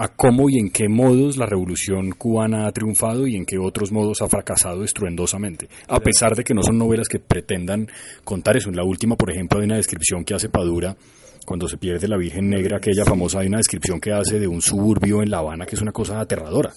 a 0.02 0.08
cómo 0.08 0.48
y 0.48 0.58
en 0.58 0.70
qué 0.70 0.88
modos 0.88 1.36
la 1.36 1.44
revolución 1.44 2.12
cubana 2.12 2.66
ha 2.66 2.72
triunfado 2.72 3.26
y 3.26 3.36
en 3.36 3.44
qué 3.44 3.58
otros 3.58 3.92
modos 3.92 4.22
ha 4.22 4.28
fracasado 4.28 4.82
estruendosamente. 4.82 5.68
A 5.88 6.00
pesar 6.00 6.34
de 6.34 6.42
que 6.42 6.54
no 6.54 6.62
son 6.62 6.78
novelas 6.78 7.06
que 7.08 7.18
pretendan 7.18 7.86
contar 8.24 8.56
eso. 8.56 8.70
En 8.70 8.76
la 8.76 8.84
última, 8.84 9.16
por 9.16 9.30
ejemplo, 9.30 9.58
hay 9.58 9.66
una 9.66 9.76
descripción 9.76 10.24
que 10.24 10.34
hace 10.34 10.48
Padura 10.48 10.96
cuando 11.44 11.68
se 11.68 11.76
pierde 11.76 12.08
la 12.08 12.16
Virgen 12.16 12.48
Negra, 12.48 12.78
aquella 12.78 13.04
famosa, 13.04 13.40
hay 13.40 13.48
una 13.48 13.58
descripción 13.58 14.00
que 14.00 14.12
hace 14.12 14.38
de 14.38 14.46
un 14.46 14.62
suburbio 14.62 15.22
en 15.22 15.30
La 15.30 15.38
Habana 15.38 15.66
que 15.66 15.74
es 15.76 15.82
una 15.82 15.92
cosa 15.92 16.18
aterradora. 16.20 16.72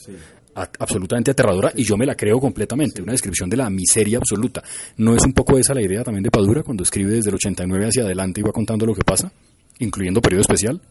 A- 0.56 0.70
absolutamente 0.80 1.32
aterradora 1.32 1.72
y 1.76 1.84
yo 1.84 1.96
me 1.98 2.06
la 2.06 2.16
creo 2.16 2.40
completamente, 2.40 3.02
una 3.02 3.12
descripción 3.14 3.50
de 3.50 3.58
la 3.58 3.70
miseria 3.70 4.18
absoluta. 4.18 4.62
¿No 4.98 5.16
es 5.16 5.24
un 5.26 5.34
poco 5.34 5.58
esa 5.58 5.74
la 5.74 5.82
idea 5.82 6.04
también 6.04 6.24
de 6.24 6.30
Padura 6.32 6.62
cuando 6.64 6.84
escribe 6.84 7.12
desde 7.14 7.30
el 7.30 7.36
89 7.36 7.86
hacia 7.88 8.04
adelante 8.04 8.42
y 8.42 8.44
va 8.44 8.52
contando 8.52 8.86
lo 8.86 8.94
que 8.94 9.04
pasa, 9.04 9.32
incluyendo 9.80 10.22
periodo 10.22 10.42
especial? 10.42 10.82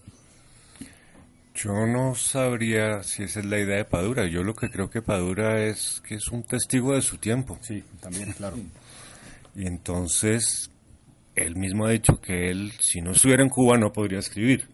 Yo 1.55 1.87
no 1.87 2.15
sabría 2.15 3.03
si 3.03 3.25
esa 3.25 3.41
es 3.41 3.47
la 3.47 3.59
idea 3.59 3.77
de 3.77 3.85
Padura. 3.85 4.27
Yo 4.27 4.43
lo 4.43 4.55
que 4.55 4.71
creo 4.71 4.89
que 4.89 5.03
Padura 5.03 5.63
es 5.63 6.03
que 6.07 6.15
es 6.15 6.29
un 6.29 6.43
testigo 6.45 6.95
de 6.95 7.03
su 7.03 7.19
tiempo. 7.19 7.59
Sí, 7.63 7.83
también, 8.01 8.33
claro. 8.33 8.57
Y 9.55 9.67
entonces, 9.67 10.71
él 11.35 11.57
mismo 11.57 11.85
ha 11.85 11.91
dicho 11.91 12.19
que 12.23 12.51
él, 12.51 12.73
si 12.81 13.03
no 13.03 13.11
estuviera 13.11 13.43
en 13.43 13.51
Cuba, 13.51 13.77
no 13.77 13.93
podría 13.93 14.19
escribir. 14.19 14.67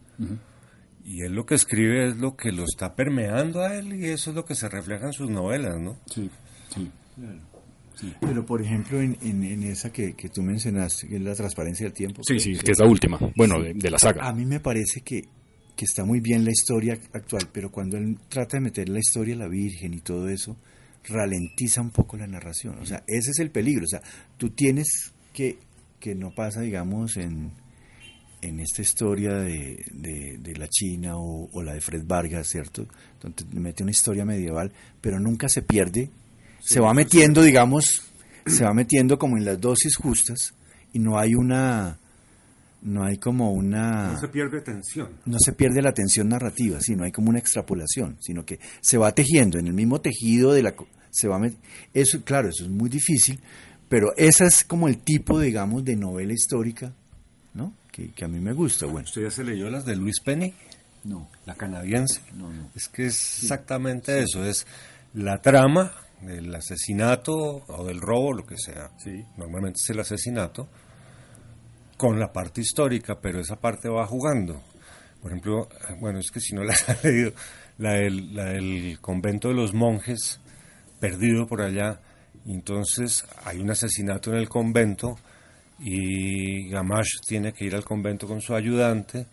Y 1.04 1.22
él 1.22 1.32
lo 1.32 1.44
que 1.46 1.56
escribe 1.56 2.06
es 2.06 2.16
lo 2.18 2.36
que 2.36 2.52
lo 2.52 2.62
está 2.62 2.94
permeando 2.94 3.60
a 3.62 3.74
él 3.74 3.94
y 3.94 4.04
eso 4.06 4.30
es 4.30 4.36
lo 4.36 4.44
que 4.44 4.54
se 4.54 4.68
refleja 4.68 5.06
en 5.06 5.12
sus 5.12 5.28
novelas, 5.30 5.80
¿no? 5.80 5.98
Sí, 6.06 6.30
sí. 6.72 8.14
Pero 8.20 8.46
por 8.46 8.62
ejemplo 8.62 9.00
en, 9.00 9.16
en- 9.22 9.42
en 9.42 9.62
esa 9.64 9.90
que, 9.90 10.14
que 10.14 10.28
tú 10.28 10.42
mencionaste, 10.42 11.08
que 11.08 11.16
es 11.16 11.22
la 11.22 11.34
transparencia 11.34 11.86
del 11.86 11.92
tiempo. 11.94 12.22
Sí, 12.24 12.38
sí, 12.38 12.56
que 12.56 12.70
es 12.70 12.78
la 12.78 12.86
última, 12.86 13.18
bueno, 13.34 13.60
de, 13.60 13.72
de 13.74 13.90
la 13.90 13.98
saga. 13.98 14.28
A 14.28 14.32
mí 14.32 14.44
me 14.46 14.60
parece 14.60 15.00
que, 15.00 15.24
que 15.78 15.84
está 15.84 16.04
muy 16.04 16.18
bien 16.18 16.44
la 16.44 16.50
historia 16.50 16.98
actual, 17.12 17.48
pero 17.52 17.70
cuando 17.70 17.96
él 17.96 18.18
trata 18.28 18.56
de 18.56 18.62
meter 18.64 18.88
la 18.88 18.98
historia 18.98 19.34
de 19.36 19.38
la 19.44 19.48
Virgen 19.48 19.94
y 19.94 20.00
todo 20.00 20.28
eso, 20.28 20.56
ralentiza 21.04 21.80
un 21.80 21.90
poco 21.90 22.16
la 22.16 22.26
narración. 22.26 22.78
O 22.80 22.84
sea, 22.84 23.04
ese 23.06 23.30
es 23.30 23.38
el 23.38 23.50
peligro. 23.52 23.84
O 23.84 23.88
sea, 23.88 24.02
tú 24.36 24.50
tienes 24.50 25.12
que, 25.32 25.56
que 26.00 26.16
no 26.16 26.34
pasa, 26.34 26.62
digamos, 26.62 27.16
en, 27.16 27.52
en 28.42 28.58
esta 28.60 28.82
historia 28.82 29.34
de, 29.34 29.84
de- 29.92 30.38
de 30.42 30.56
la 30.56 30.66
China 30.68 31.16
o, 31.16 31.48
o 31.52 31.62
la 31.62 31.74
de 31.74 31.80
Fred 31.80 32.02
Vargas, 32.04 32.48
¿cierto? 32.48 32.86
Donde 33.22 33.44
te 33.44 33.60
mete 33.60 33.84
una 33.84 33.92
historia 33.92 34.24
medieval, 34.24 34.72
pero 35.00 35.20
nunca 35.20 35.48
se 35.48 35.62
pierde. 35.62 36.10
se 36.60 36.80
va 36.80 36.92
metiendo, 36.92 37.42
digamos, 37.42 38.02
se 38.46 38.64
va 38.64 38.74
metiendo 38.74 39.16
como 39.18 39.36
en 39.38 39.44
las 39.44 39.60
dosis 39.60 39.94
justas 39.96 40.54
y 40.92 40.98
no 40.98 41.18
hay 41.18 41.34
una, 41.36 41.98
no 42.82 43.04
hay 43.04 43.18
como 43.18 43.52
una 43.52 44.12
No 44.12 44.18
se 44.20 44.28
pierde 44.28 44.60
tensión. 44.60 45.08
no 45.26 45.38
se 45.40 45.52
pierde 45.52 45.82
la 45.82 45.92
tensión 45.92 46.28
narrativa, 46.28 46.80
sino 46.80 47.04
hay 47.04 47.12
como 47.12 47.30
una 47.30 47.38
extrapolación, 47.38 48.16
sino 48.20 48.44
que 48.44 48.60
se 48.80 48.98
va 48.98 49.12
tejiendo 49.12 49.58
en 49.58 49.66
el 49.66 49.72
mismo 49.74 50.00
tejido 50.00 50.52
de 50.52 50.62
la 50.62 50.76
co- 50.76 50.86
se 51.10 51.26
va 51.28 51.38
met- 51.38 51.56
eso 51.94 52.22
claro, 52.22 52.48
eso 52.48 52.64
es 52.64 52.70
muy 52.70 52.88
difícil, 52.88 53.40
pero 53.88 54.12
esa 54.16 54.44
es 54.46 54.64
como 54.64 54.86
el 54.88 54.98
tipo 54.98 55.40
digamos 55.40 55.84
de 55.84 55.96
novela 55.96 56.32
histórica, 56.32 56.92
¿no? 57.54 57.74
que, 57.90 58.10
que 58.12 58.24
a 58.24 58.28
mí 58.28 58.38
me 58.38 58.52
gusta. 58.52 58.86
Bueno, 58.86 59.06
¿Usted 59.08 59.22
ya 59.22 59.30
se 59.30 59.42
leyó 59.42 59.68
las 59.70 59.84
de 59.84 59.96
Luis 59.96 60.20
Penny? 60.20 60.54
no, 61.04 61.28
La 61.46 61.54
canadiense. 61.54 62.20
No, 62.36 62.52
no. 62.52 62.70
Es 62.76 62.88
que 62.88 63.06
es 63.06 63.42
exactamente 63.42 64.20
eso, 64.22 64.44
es 64.44 64.66
la 65.14 65.40
trama 65.40 65.90
del 66.20 66.54
asesinato 66.54 67.32
o 67.66 67.84
del 67.86 68.00
robo, 68.00 68.32
lo 68.34 68.44
que 68.46 68.56
sea. 68.56 68.90
Sí. 69.02 69.24
Normalmente 69.36 69.78
es 69.82 69.90
el 69.90 70.00
asesinato 70.00 70.68
con 71.98 72.18
la 72.18 72.32
parte 72.32 72.62
histórica, 72.62 73.20
pero 73.20 73.40
esa 73.40 73.56
parte 73.56 73.90
va 73.90 74.06
jugando. 74.06 74.62
Por 75.20 75.32
ejemplo, 75.32 75.68
bueno, 76.00 76.20
es 76.20 76.30
que 76.30 76.40
si 76.40 76.54
no 76.54 76.64
la 76.64 76.72
has 76.86 77.04
leído, 77.04 77.32
la 77.76 77.94
del, 77.94 78.34
la 78.34 78.44
del 78.46 78.98
convento 79.02 79.48
de 79.48 79.54
los 79.54 79.74
monjes, 79.74 80.40
perdido 81.00 81.46
por 81.46 81.60
allá, 81.60 82.00
entonces 82.46 83.26
hay 83.44 83.58
un 83.58 83.70
asesinato 83.70 84.30
en 84.30 84.38
el 84.38 84.48
convento 84.48 85.16
y 85.80 86.68
Gamache 86.70 87.18
tiene 87.26 87.52
que 87.52 87.64
ir 87.64 87.74
al 87.74 87.84
convento 87.84 88.26
con 88.26 88.40
su 88.40 88.54
ayudante, 88.54 89.26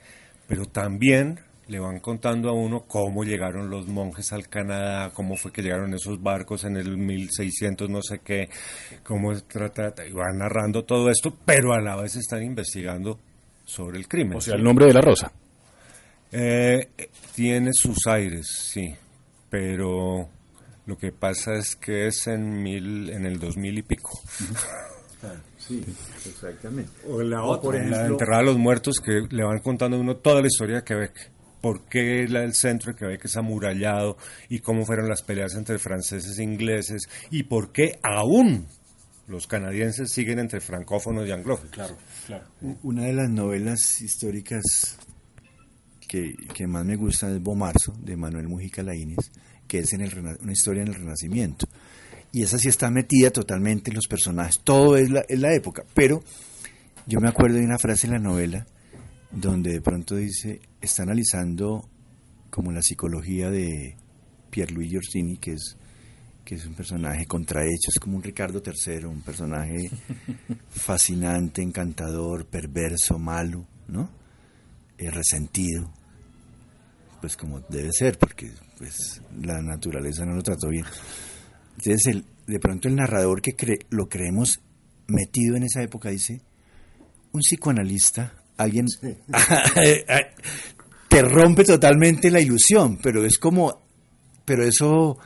pero 0.48 0.66
también 0.66 1.40
le 1.68 1.80
van 1.80 2.00
contando 2.00 2.50
a 2.50 2.54
uno 2.54 2.86
cómo 2.88 3.24
llegaron 3.24 3.70
los 3.70 3.88
monjes 3.88 4.32
al 4.34 4.48
Canadá, 4.50 5.12
cómo 5.14 5.36
fue 5.36 5.52
que 5.52 5.62
llegaron 5.64 5.94
esos 5.94 6.22
barcos 6.22 6.64
en 6.64 6.78
el 6.78 6.96
1600 6.98 7.90
no 7.90 8.02
sé 8.04 8.20
qué, 8.24 8.50
cómo 9.04 9.34
trata, 9.42 10.06
y 10.06 10.12
van 10.12 10.38
narrando 10.38 10.84
todo 10.84 11.10
esto, 11.10 11.36
pero 11.46 11.74
a 11.74 11.82
la 11.82 11.96
vez 11.96 12.16
están 12.16 12.44
investigando 12.44 13.20
sobre 13.66 13.98
el 13.98 14.08
crimen. 14.08 14.38
O 14.38 14.42
sea, 14.42 14.56
el 14.56 14.64
nombre 14.64 14.86
de 14.86 14.94
la 14.94 15.02
rosa. 15.02 15.32
Eh, 16.32 16.90
tiene 17.34 17.72
sus 17.74 18.06
aires, 18.08 18.46
sí, 18.72 18.94
pero 19.50 20.28
lo 20.86 20.98
que 20.98 21.12
pasa 21.12 21.56
es 21.56 21.76
que 21.76 22.08
es 22.08 22.28
en 22.28 22.62
mil, 22.62 23.10
en 23.10 23.26
el 23.26 23.40
2000 23.40 23.78
y 23.80 23.82
pico. 23.82 24.20
sí, 25.58 25.84
exactamente. 26.28 26.92
O 27.08 27.22
la 27.22 27.44
O, 27.44 27.60
por 27.62 27.76
otra, 27.76 27.88
la 27.88 27.98
de 27.98 28.04
ejemplo- 28.04 28.12
enterrar 28.14 28.40
a 28.42 28.44
los 28.44 28.58
muertos 28.58 29.00
que 29.00 29.22
le 29.30 29.44
van 29.44 29.60
contando 29.60 29.98
a 29.98 30.00
uno 30.00 30.18
toda 30.18 30.42
la 30.42 30.48
historia 30.48 30.76
de 30.78 30.84
Quebec. 30.84 31.32
¿Por 31.66 31.86
qué 31.86 32.28
la- 32.30 32.44
el 32.44 32.54
centro 32.54 32.92
de 32.94 33.00
Quebec 33.00 33.26
es 33.26 33.38
amurallado? 33.38 34.18
¿Y 34.50 34.60
cómo 34.60 34.86
fueron 34.86 35.10
las 35.10 35.24
peleas 35.24 35.56
entre 35.56 35.80
franceses 35.80 36.38
e 36.38 36.44
ingleses? 36.44 37.10
¿Y 37.32 37.42
por 37.42 37.72
qué 37.72 37.98
aún 38.04 38.68
los 39.28 39.48
canadienses 39.48 40.12
siguen 40.12 40.38
entre 40.38 40.62
francófonos 40.62 41.28
y 41.28 41.32
anglófonos? 41.32 41.72
Claro, 41.72 41.98
claro. 42.28 42.46
Una 42.84 43.06
de 43.06 43.14
las 43.14 43.32
novelas 43.32 44.00
históricas 44.00 44.62
que, 46.08 46.36
que 46.54 46.68
más 46.68 46.86
me 46.86 46.98
gusta 46.98 47.32
es 47.32 47.42
Bomarzo, 47.42 47.94
de 48.00 48.16
Manuel 48.16 48.48
Mujica 48.48 48.84
Laínez, 48.84 49.32
que 49.68 49.80
es 49.80 49.92
en 49.94 50.02
el, 50.02 50.38
una 50.42 50.52
historia 50.52 50.84
en 50.84 50.90
el 50.90 50.94
Renacimiento. 50.94 51.66
Y 52.32 52.44
esa 52.44 52.60
sí 52.60 52.68
está 52.68 52.92
metida 52.92 53.32
totalmente 53.32 53.90
en 53.90 53.96
los 53.96 54.06
personajes, 54.08 54.60
todo 54.64 54.98
es 54.98 55.10
la, 55.10 55.22
es 55.28 55.40
la 55.40 55.52
época. 55.56 55.84
Pero 55.96 56.24
yo 57.08 57.20
me 57.20 57.28
acuerdo 57.30 57.58
de 57.58 57.64
una 57.66 57.80
frase 57.80 58.06
en 58.06 58.14
la 58.14 58.20
novela 58.20 58.68
donde 59.32 59.74
de 59.74 59.82
pronto 59.82 60.16
dice, 60.16 60.62
está 60.86 61.04
analizando 61.04 61.88
como 62.50 62.72
la 62.72 62.82
psicología 62.82 63.50
de 63.50 63.96
Pierluigi 64.50 64.98
Orsini, 64.98 65.38
que 65.38 65.54
es 65.54 65.78
que 66.46 66.54
es 66.56 66.66
un 66.68 66.76
personaje 66.76 67.26
contrahecho, 67.26 67.90
es 67.92 68.00
como 68.00 68.18
un 68.18 68.24
Ricardo 68.24 68.62
III, 68.64 69.06
un 69.06 69.22
personaje 69.22 69.90
fascinante, 70.70 71.64
encantador, 71.64 72.46
perverso, 72.46 73.18
malo, 73.18 73.66
¿no? 73.88 74.10
Eh, 75.00 75.10
resentido, 75.10 75.92
pues 77.20 77.36
como 77.36 77.62
debe 77.62 77.90
ser, 77.92 78.20
porque 78.20 78.52
pues 78.78 79.22
la 79.42 79.60
naturaleza 79.64 80.24
no 80.24 80.36
lo 80.36 80.44
trató 80.44 80.70
bien. 80.70 80.86
Entonces, 81.80 82.06
el, 82.14 82.26
de 82.46 82.60
pronto 82.60 82.88
el 82.88 82.96
narrador 82.96 83.42
que 83.42 83.58
cre- 83.58 83.86
lo 83.90 84.08
creemos 84.08 84.60
metido 85.08 85.56
en 85.56 85.64
esa 85.64 85.82
época 85.82 86.10
dice, 86.10 86.42
un 87.32 87.42
psicoanalista, 87.42 88.34
alguien 88.56 88.86
te 91.16 91.22
rompe 91.22 91.64
totalmente 91.64 92.30
la 92.30 92.42
ilusión, 92.42 93.00
pero 93.02 93.24
es 93.24 93.38
como, 93.38 93.88
pero 94.44 94.66
eso, 94.66 95.18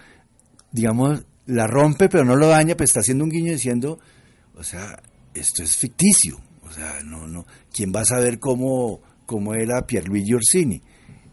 digamos, 0.72 1.26
la 1.48 1.66
rompe, 1.66 2.10
pero 2.10 2.24
no 2.24 2.36
lo 2.36 2.48
daña, 2.48 2.78
pues 2.78 2.92
está 2.92 3.00
haciendo 3.00 3.24
un 3.24 3.32
guiño 3.32 3.54
diciendo, 3.54 4.00
o 4.54 4.64
sea, 4.64 5.02
esto 5.34 5.64
es 5.64 5.76
ficticio, 5.78 6.40
o 6.62 6.72
sea, 6.72 7.02
no, 7.04 7.28
no, 7.28 7.44
¿quién 7.74 7.92
va 7.92 8.02
a 8.02 8.06
saber 8.06 8.38
cómo, 8.38 9.02
cómo 9.26 9.56
era 9.56 9.88
Pierluigi 9.88 10.36
Orsini? 10.36 10.80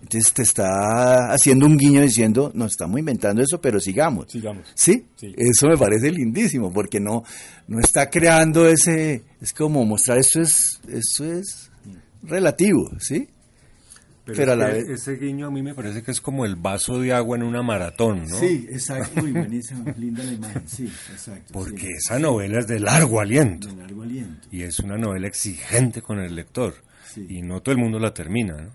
Entonces 0.00 0.32
te 0.32 0.42
está 0.42 1.30
haciendo 1.30 1.66
un 1.66 1.76
guiño 1.76 2.00
diciendo, 2.00 2.50
no 2.54 2.64
estamos 2.64 2.98
inventando 2.98 3.42
eso, 3.42 3.60
pero 3.60 3.78
sigamos. 3.78 4.32
Sigamos. 4.32 4.68
¿Sí? 4.74 5.04
Sí. 5.16 5.34
Eso 5.36 5.66
me 5.66 5.76
parece 5.76 6.10
lindísimo, 6.10 6.72
porque 6.72 6.98
no, 6.98 7.24
no 7.68 7.78
está 7.78 8.08
creando 8.08 8.66
ese, 8.66 9.22
es 9.38 9.52
como 9.52 9.84
mostrar 9.84 10.16
esto 10.16 10.40
es, 10.40 10.80
esto 10.88 11.24
es 11.24 11.70
relativo, 12.22 12.88
¿sí? 13.00 13.28
Pero 14.34 14.50
a 14.50 14.54
es 14.54 14.58
la 14.58 14.66
que 14.66 14.72
vez- 14.72 14.88
Ese 14.88 15.16
guiño 15.16 15.46
a 15.46 15.50
mí 15.50 15.62
me 15.62 15.74
parece 15.74 16.02
que 16.02 16.10
es 16.10 16.20
como 16.20 16.44
el 16.44 16.56
vaso 16.56 17.00
de 17.00 17.12
agua 17.12 17.36
en 17.36 17.44
una 17.44 17.62
maratón, 17.62 18.26
¿no? 18.26 18.36
Sí, 18.38 18.66
exacto, 18.70 19.22
muy 19.22 19.32
buenísimo, 19.32 19.84
linda 19.96 20.24
la 20.24 20.32
imagen, 20.32 20.68
sí, 20.68 20.84
exacto. 21.12 21.52
Porque 21.52 21.90
esa 21.90 22.18
novela 22.18 22.58
es 22.58 22.66
de 22.66 22.80
largo 22.80 23.20
aliento. 23.20 23.68
De 23.68 23.76
largo 23.76 24.02
aliento. 24.02 24.48
Y 24.50 24.62
es 24.62 24.78
una 24.80 24.96
novela 24.98 25.28
exigente 25.28 26.02
con 26.02 26.18
el 26.18 26.34
lector. 26.34 26.74
Sí. 27.14 27.24
Y 27.28 27.42
no 27.42 27.62
todo 27.62 27.72
el 27.74 27.80
mundo 27.80 27.98
la 27.98 28.12
termina, 28.12 28.56
¿no? 28.60 28.70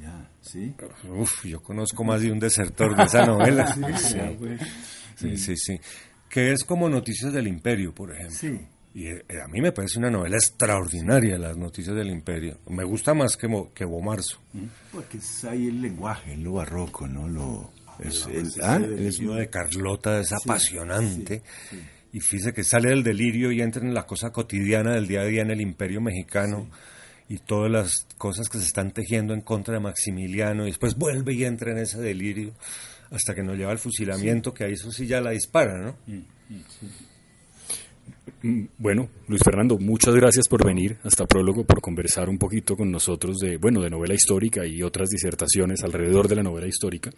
Ya, 0.00 0.28
sí. 0.42 0.74
Uf, 1.08 1.44
yo 1.46 1.60
conozco 1.62 2.04
más 2.04 2.20
de 2.20 2.30
un 2.30 2.38
desertor 2.38 2.94
de 2.96 3.04
esa 3.04 3.24
novela. 3.26 3.74
Sí, 5.16 5.36
sí, 5.36 5.36
sí, 5.36 5.56
sí. 5.56 5.80
Que 6.28 6.52
es 6.52 6.64
como 6.64 6.88
Noticias 6.88 7.32
del 7.32 7.46
Imperio, 7.46 7.94
por 7.94 8.12
ejemplo. 8.12 8.36
Sí. 8.36 8.58
Y 8.94 9.06
eh, 9.06 9.24
a 9.42 9.48
mí 9.48 9.60
me 9.62 9.72
parece 9.72 9.98
una 9.98 10.10
novela 10.10 10.36
extraordinaria, 10.36 11.38
Las 11.38 11.56
Noticias 11.56 11.96
del 11.96 12.10
Imperio. 12.10 12.58
Me 12.68 12.84
gusta 12.84 13.14
más 13.14 13.36
que, 13.36 13.48
Mo- 13.48 13.72
que 13.72 13.84
Bomarzo. 13.86 14.38
Porque 14.92 15.18
es 15.18 15.44
ahí 15.44 15.68
el 15.68 15.80
lenguaje, 15.80 16.36
lo 16.36 16.52
barroco, 16.54 17.06
¿no? 17.08 17.26
Lo, 17.28 17.72
es, 18.00 18.26
el, 18.26 18.46
El 18.46 18.52
ah, 18.62 18.78
de 19.36 19.48
Carlota 19.48 20.20
es 20.20 20.32
apasionante. 20.32 21.42
Y 22.12 22.20
fíjese 22.20 22.52
que 22.52 22.64
sale 22.64 22.90
del 22.90 23.02
delirio 23.02 23.50
y 23.50 23.62
entra 23.62 23.82
en 23.82 23.94
la 23.94 24.04
cosa 24.04 24.30
cotidiana 24.30 24.92
del 24.92 25.06
día 25.06 25.22
a 25.22 25.24
día 25.24 25.40
en 25.42 25.50
el 25.50 25.62
imperio 25.62 26.02
mexicano. 26.02 26.68
Y 27.28 27.38
todas 27.38 27.70
las 27.70 28.06
cosas 28.18 28.50
que 28.50 28.58
se 28.58 28.66
están 28.66 28.90
tejiendo 28.92 29.32
en 29.32 29.40
contra 29.40 29.72
de 29.72 29.80
Maximiliano. 29.80 30.64
Y 30.64 30.66
después 30.70 30.96
vuelve 30.96 31.32
y 31.32 31.44
entra 31.44 31.72
en 31.72 31.78
ese 31.78 31.98
delirio. 31.98 32.52
Hasta 33.10 33.34
que 33.34 33.42
nos 33.42 33.56
lleva 33.56 33.70
al 33.72 33.78
fusilamiento, 33.78 34.52
que 34.52 34.64
ahí 34.64 34.72
eso 34.72 34.90
sí 34.92 35.06
ya 35.06 35.22
la 35.22 35.30
dispara, 35.30 35.78
¿no? 35.78 35.96
Mm, 38.42 38.64
Bueno, 38.78 39.08
Luis 39.28 39.40
Fernando, 39.44 39.78
muchas 39.78 40.14
gracias 40.14 40.48
por 40.48 40.64
venir 40.66 40.96
hasta 41.04 41.26
Prólogo, 41.26 41.64
por 41.64 41.80
conversar 41.80 42.28
un 42.28 42.38
poquito 42.38 42.76
con 42.76 42.90
nosotros 42.90 43.38
de, 43.38 43.56
bueno, 43.56 43.80
de 43.80 43.88
novela 43.90 44.14
histórica 44.14 44.66
y 44.66 44.82
otras 44.82 45.08
disertaciones 45.10 45.82
alrededor 45.84 46.26
de 46.28 46.34
la 46.36 46.42
novela 46.42 46.66
histórica. 46.66 47.10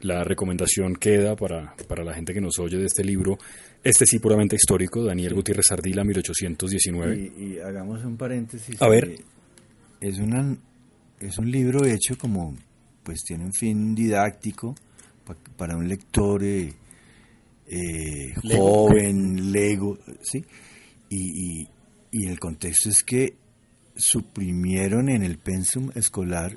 La 0.00 0.24
recomendación 0.24 0.94
queda 0.96 1.36
para, 1.36 1.74
para 1.88 2.04
la 2.04 2.12
gente 2.14 2.34
que 2.34 2.40
nos 2.40 2.58
oye 2.58 2.76
de 2.76 2.84
este 2.86 3.02
libro, 3.02 3.38
este 3.82 4.04
sí 4.06 4.18
puramente 4.18 4.56
histórico, 4.56 5.02
Daniel 5.04 5.34
Gutiérrez 5.34 5.70
Ardila, 5.72 6.04
1819. 6.04 7.32
y, 7.38 7.42
y 7.54 7.58
hagamos 7.60 8.04
un 8.04 8.16
paréntesis. 8.16 8.80
A 8.82 8.88
ver. 8.88 9.16
Es, 10.00 10.18
una, 10.18 10.56
es 11.20 11.38
un 11.38 11.50
libro 11.50 11.84
hecho 11.86 12.16
como, 12.18 12.54
pues 13.02 13.22
tiene 13.24 13.44
un 13.46 13.52
fin 13.52 13.94
didáctico 13.94 14.74
pa- 15.24 15.36
para 15.56 15.76
un 15.76 15.88
lector 15.88 16.44
eh, 16.44 16.72
eh, 17.68 18.34
joven, 18.42 19.52
lego, 19.52 19.98
¿sí? 20.22 20.44
Y, 21.10 21.60
y, 21.62 21.68
y 22.10 22.26
el 22.26 22.38
contexto 22.38 22.88
es 22.88 23.02
que 23.02 23.36
suprimieron 23.96 25.10
en 25.10 25.22
el 25.22 25.38
pensum 25.38 25.90
escolar 25.94 26.56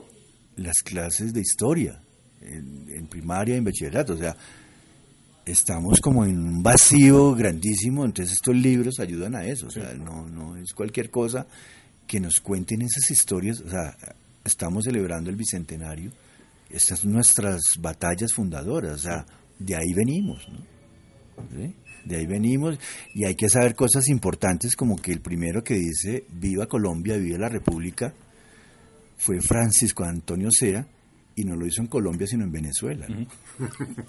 las 0.55 0.83
clases 0.83 1.33
de 1.33 1.41
historia, 1.41 2.01
en, 2.41 2.85
en 2.89 3.07
primaria 3.07 3.55
y 3.55 3.57
en 3.57 3.63
bachillerato, 3.63 4.13
o 4.13 4.17
sea, 4.17 4.35
estamos 5.45 5.99
como 5.99 6.25
en 6.25 6.37
un 6.37 6.63
vacío 6.63 7.33
grandísimo, 7.33 8.05
entonces 8.05 8.35
estos 8.35 8.55
libros 8.55 8.99
ayudan 8.99 9.35
a 9.35 9.45
eso, 9.45 9.67
o 9.67 9.71
sea, 9.71 9.93
no, 9.93 10.27
no 10.27 10.55
es 10.55 10.73
cualquier 10.73 11.09
cosa 11.09 11.47
que 12.07 12.19
nos 12.19 12.39
cuenten 12.41 12.81
esas 12.81 13.09
historias, 13.09 13.59
o 13.61 13.69
sea, 13.69 13.97
estamos 14.43 14.85
celebrando 14.85 15.29
el 15.29 15.35
bicentenario, 15.35 16.11
estas 16.69 16.99
son 16.99 17.13
nuestras 17.13 17.59
batallas 17.79 18.33
fundadoras, 18.33 18.93
o 18.93 19.03
sea, 19.03 19.25
de 19.59 19.75
ahí 19.75 19.93
venimos, 19.93 20.47
¿no? 20.49 20.80
¿Sí? 21.49 21.75
De 22.05 22.17
ahí 22.17 22.25
venimos 22.25 22.79
y 23.13 23.25
hay 23.25 23.35
que 23.35 23.47
saber 23.47 23.75
cosas 23.75 24.07
importantes 24.09 24.75
como 24.75 24.95
que 24.95 25.11
el 25.11 25.21
primero 25.21 25.63
que 25.63 25.75
dice 25.75 26.25
viva 26.29 26.65
Colombia, 26.65 27.15
viva 27.17 27.37
la 27.37 27.49
República, 27.49 28.13
fue 29.17 29.39
Francisco 29.39 30.03
Antonio 30.03 30.49
Sea 30.51 30.87
y 31.35 31.43
no 31.43 31.55
lo 31.55 31.67
hizo 31.67 31.81
en 31.81 31.87
Colombia 31.87 32.25
sino 32.25 32.43
en 32.43 32.51
Venezuela. 32.51 33.07
¿no? 33.07 33.27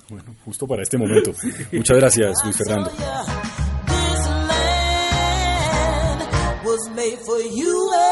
Bueno, 0.09 0.35
justo 0.45 0.67
para 0.67 0.83
este 0.83 0.97
momento. 0.97 1.33
Muchas 1.73 1.97
gracias, 1.99 2.35
Luis 2.45 2.57
Fernando. 2.57 2.91
This 2.91 4.27
land 4.27 6.21
was 6.65 6.89
made 6.97 7.19
for 7.27 7.39
you 7.41 8.12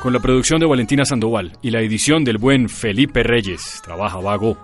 Con 0.00 0.14
la 0.14 0.20
producción 0.20 0.58
de 0.60 0.66
Valentina 0.66 1.04
Sandoval 1.04 1.58
y 1.60 1.70
la 1.70 1.82
edición 1.82 2.24
del 2.24 2.38
buen 2.38 2.70
Felipe 2.70 3.22
Reyes. 3.22 3.82
Trabaja 3.84 4.18
vago. 4.18 4.56